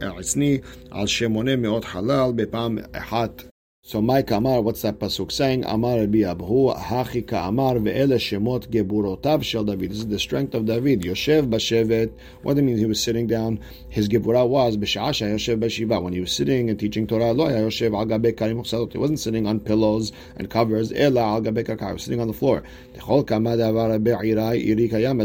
העצני, 0.00 0.58
על 0.90 1.06
שמונה 1.06 1.56
מאות 1.56 1.84
חלל, 1.84 2.32
בפעם 2.36 2.78
אחת 2.92 3.42
so 3.87 4.01
Mike 4.01 4.31
Amar, 4.31 4.61
what's 4.61 4.81
that 4.81 4.97
pasuk 4.97 5.31
saying? 5.31 5.63
Amar 5.63 5.99
Rabbi 5.99 6.21
Abhu, 6.21 6.75
Hachika 6.75 7.47
Amar, 7.49 7.75
ve'ele 7.75 8.15
shemot 8.17 8.67
geburotav 8.69 9.43
shel 9.43 9.63
David. 9.63 9.91
This 9.91 9.99
is 9.99 10.07
the 10.07 10.17
strength 10.17 10.55
of 10.55 10.65
David. 10.65 11.03
Yoshev 11.03 11.47
bashevet. 11.51 12.11
What 12.41 12.55
do 12.55 12.61
you 12.61 12.65
mean 12.65 12.79
he 12.79 12.87
was 12.87 12.99
sitting 12.99 13.27
down? 13.27 13.59
His 13.87 14.09
geburah 14.09 14.47
was 14.49 14.75
b'sha'asha 14.75 15.35
Yoshev 15.35 15.59
bashiva. 15.59 16.01
When 16.01 16.13
he 16.13 16.19
was 16.19 16.31
sitting 16.31 16.71
and 16.71 16.79
teaching 16.79 17.05
Torah, 17.05 17.31
lo 17.31 17.47
Yoshev 17.47 17.95
al 17.95 18.07
gabe 18.07 18.91
He 18.91 18.97
wasn't 18.97 19.19
sitting 19.19 19.45
on 19.45 19.59
pillows 19.59 20.11
and 20.35 20.49
covers. 20.49 20.91
Ela 20.91 21.21
al 21.21 21.41
gabe 21.41 21.63
kakar. 21.63 21.89
He 21.89 21.93
was 21.93 22.03
sitting 22.05 22.19
on 22.19 22.25
the 22.25 22.33
floor. 22.33 22.63
As 22.95 23.07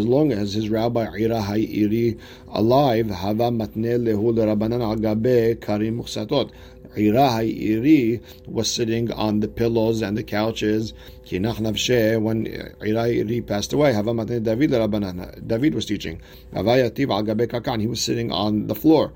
long 0.06 0.32
as 0.32 0.52
his 0.52 0.68
rabbi 0.68 1.06
ira 1.18 1.58
iri 1.58 2.18
alive, 2.52 3.08
hava 3.08 3.50
matne 3.50 3.96
lehu 4.04 4.38
al 4.38 4.96
gabe 4.96 5.58
karim 5.62 6.02
muchsatot. 6.94 7.16
Ira 7.16 7.42
Iri 7.44 8.20
was 8.46 8.70
sitting 8.70 9.12
on 9.12 9.40
the 9.40 9.48
pillows 9.48 10.02
and 10.02 10.16
the 10.16 10.22
couches. 10.22 10.92
When 11.30 11.46
Ira 11.46 13.08
Iri 13.08 13.40
passed 13.42 13.72
away, 13.72 13.92
David 13.92 14.70
David 15.46 15.74
was 15.74 15.86
teaching. 15.86 16.20
He 16.52 17.86
was 17.86 18.00
sitting 18.00 18.32
on 18.32 18.66
the 18.66 18.74
floor. 18.74 19.12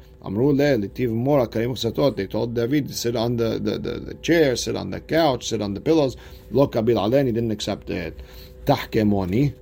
They 2.16 2.26
told 2.26 2.54
David 2.54 2.94
sit 2.94 3.14
on 3.16 3.36
the, 3.36 3.58
the, 3.58 3.78
the, 3.78 3.98
the 4.00 4.14
chair, 4.22 4.56
sit 4.56 4.74
on 4.74 4.90
the 4.90 5.00
couch, 5.00 5.48
sit 5.48 5.60
on 5.60 5.74
the 5.74 5.80
pillows. 5.80 6.16
Lo 6.50 6.66
kabil 6.66 6.96
alen, 6.96 7.26
he 7.26 7.32
didn't 7.32 7.50
accept 7.50 7.90
it. 7.90 8.22
Tahkemoni. 8.64 9.52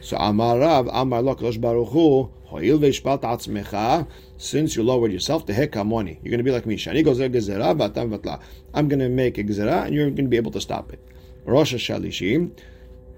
So 0.00 0.16
Amar 0.16 0.58
Rav, 0.60 0.88
Amar 0.92 1.22
Lo 1.22 1.34
Baruch 1.34 1.88
Hu, 1.88 2.30
Hoil 2.46 2.78
ve'ishpalt 2.78 3.22
atzmecha, 3.22 4.06
since 4.41 4.75
you 4.75 4.83
lowered 4.83 5.11
yourself, 5.11 5.45
to 5.45 5.53
hekamoni. 5.53 6.17
You're 6.21 6.31
going 6.31 6.37
to 6.37 6.43
be 6.43 6.51
like 6.51 6.65
me. 6.65 6.77
Shani 6.77 7.05
gozer 7.05 7.29
gezerah 7.31 7.77
v'atam 7.77 8.17
vatla. 8.17 8.41
I'm 8.73 8.87
going 8.87 8.99
to 8.99 9.09
make 9.09 9.37
a 9.37 9.43
gezerah, 9.43 9.85
and 9.85 9.95
you're 9.95 10.09
going 10.09 10.25
to 10.25 10.29
be 10.29 10.37
able 10.37 10.51
to 10.51 10.61
stop 10.61 10.93
it. 10.93 10.99
Rosh 11.45 11.73
Hashalishim, 11.73 12.51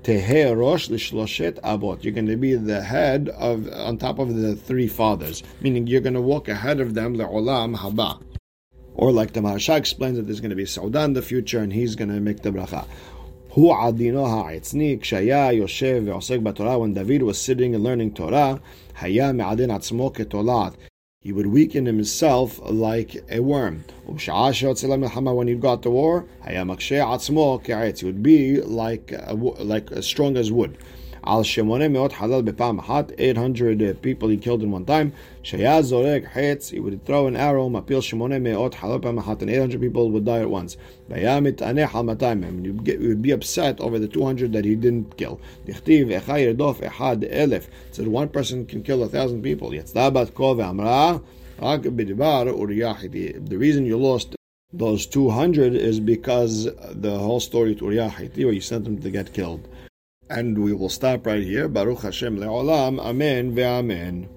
tehe 0.03 0.57
rosh 0.57 0.89
lishloshet 0.89 1.59
abot. 1.63 2.03
You're 2.03 2.13
going 2.13 2.27
to 2.27 2.37
be 2.37 2.55
the 2.55 2.81
head 2.81 3.29
of 3.29 3.67
on 3.73 3.97
top 3.97 4.19
of 4.19 4.35
the 4.35 4.55
three 4.55 4.87
fathers, 4.87 5.43
meaning 5.61 5.87
you're 5.87 6.01
going 6.01 6.13
to 6.13 6.21
walk 6.21 6.47
ahead 6.47 6.79
of 6.79 6.93
them 6.93 7.17
le'olam 7.17 7.75
haba. 7.75 8.21
Or 8.93 9.11
like 9.11 9.33
the 9.33 9.39
Maharsha 9.39 9.77
explains 9.77 10.17
that 10.17 10.23
there's 10.23 10.41
going 10.41 10.49
to 10.49 10.55
be 10.55 10.65
Saudan 10.65 11.05
in 11.05 11.13
the 11.13 11.21
future, 11.21 11.59
and 11.59 11.71
he's 11.71 11.95
going 11.95 12.09
to 12.09 12.19
make 12.19 12.41
the 12.41 12.51
bracha. 12.51 12.85
הוא 13.49 13.75
עדינו 13.75 14.27
העצני, 14.27 14.97
כשהיה 15.01 15.53
יושב 15.53 16.01
ועוסק 16.05 16.39
בתורה, 16.39 16.77
when 16.77 16.93
David 16.93 17.23
was 17.23 17.37
sitting 17.37 17.73
and 17.73 17.83
learning 17.83 18.11
Torah, 18.11 18.59
היה 19.01 19.31
מעדן 19.31 19.71
עצמו 19.71 20.11
כתולעת. 20.13 20.73
he 21.24 21.32
would 21.32 21.46
weaken 21.46 21.86
himself 21.86 22.60
like 22.62 23.24
a 23.30 23.40
worm. 23.40 23.82
When 24.06 25.48
he 25.48 25.54
got 25.54 25.82
to 25.82 25.90
war, 25.90 26.26
he 26.46 28.04
would 28.04 28.22
be 28.22 28.60
like, 28.60 29.12
like 29.32 29.90
as 29.90 30.04
strong 30.06 30.36
as 30.36 30.52
wood. 30.52 30.76
Al 31.26 31.42
Shemone 31.42 31.90
Meot 31.90 32.12
Halal 32.12 32.46
Bepam 32.46 32.84
Hat, 32.84 33.12
800 33.16 33.82
uh, 33.82 33.94
people 34.02 34.28
he 34.28 34.36
killed 34.36 34.62
in 34.62 34.70
one 34.70 34.84
time. 34.84 35.14
Shayaz 35.42 35.90
Zorek 35.90 36.30
Hetz, 36.30 36.70
he 36.70 36.80
would 36.80 37.04
throw 37.06 37.26
an 37.26 37.34
arrow, 37.34 37.70
Mapil 37.70 38.02
Shemone 38.02 38.42
Meot 38.42 38.74
Halal 38.74 39.00
Bepam 39.00 39.24
Hat, 39.24 39.40
and 39.40 39.50
800 39.50 39.80
people 39.80 40.10
would 40.10 40.26
die 40.26 40.40
at 40.40 40.50
once. 40.50 40.76
Bayamit 41.10 41.56
Aneh 41.56 41.88
Hal 41.88 42.10
and 42.10 42.66
you 42.66 43.08
would 43.08 43.22
be 43.22 43.30
upset 43.30 43.80
over 43.80 43.98
the 43.98 44.06
200 44.06 44.52
that 44.52 44.66
he 44.66 44.74
didn't 44.74 45.16
kill. 45.16 45.40
Dichtiv 45.66 46.20
Echai 46.20 46.54
Yerdof 46.54 46.82
Ehad 46.82 47.32
Elef, 47.32 47.68
said 47.90 48.06
one 48.06 48.28
person 48.28 48.66
can 48.66 48.82
kill 48.82 49.02
a 49.02 49.08
thousand 49.08 49.42
people. 49.42 49.70
Yetzdabat 49.70 50.34
Kol 50.34 50.56
Ve'amra, 50.56 51.22
the 51.56 53.56
reason 53.56 53.86
you 53.86 53.96
lost 53.96 54.34
those 54.72 55.06
200 55.06 55.74
is 55.74 56.00
because 56.00 56.64
the 56.64 57.16
whole 57.16 57.38
story 57.38 57.76
to 57.76 57.84
Uriah 57.84 58.10
where 58.10 58.52
you 58.52 58.60
sent 58.60 58.84
them 58.84 59.00
to 59.00 59.10
get 59.10 59.32
killed. 59.32 59.68
And 60.30 60.58
we 60.58 60.72
will 60.72 60.88
stop 60.88 61.26
right 61.26 61.42
here. 61.42 61.68
Baruch 61.68 62.02
Hashem 62.02 62.38
le'olam. 62.38 62.98
Amen 62.98 63.54
ve'amen. 63.54 64.28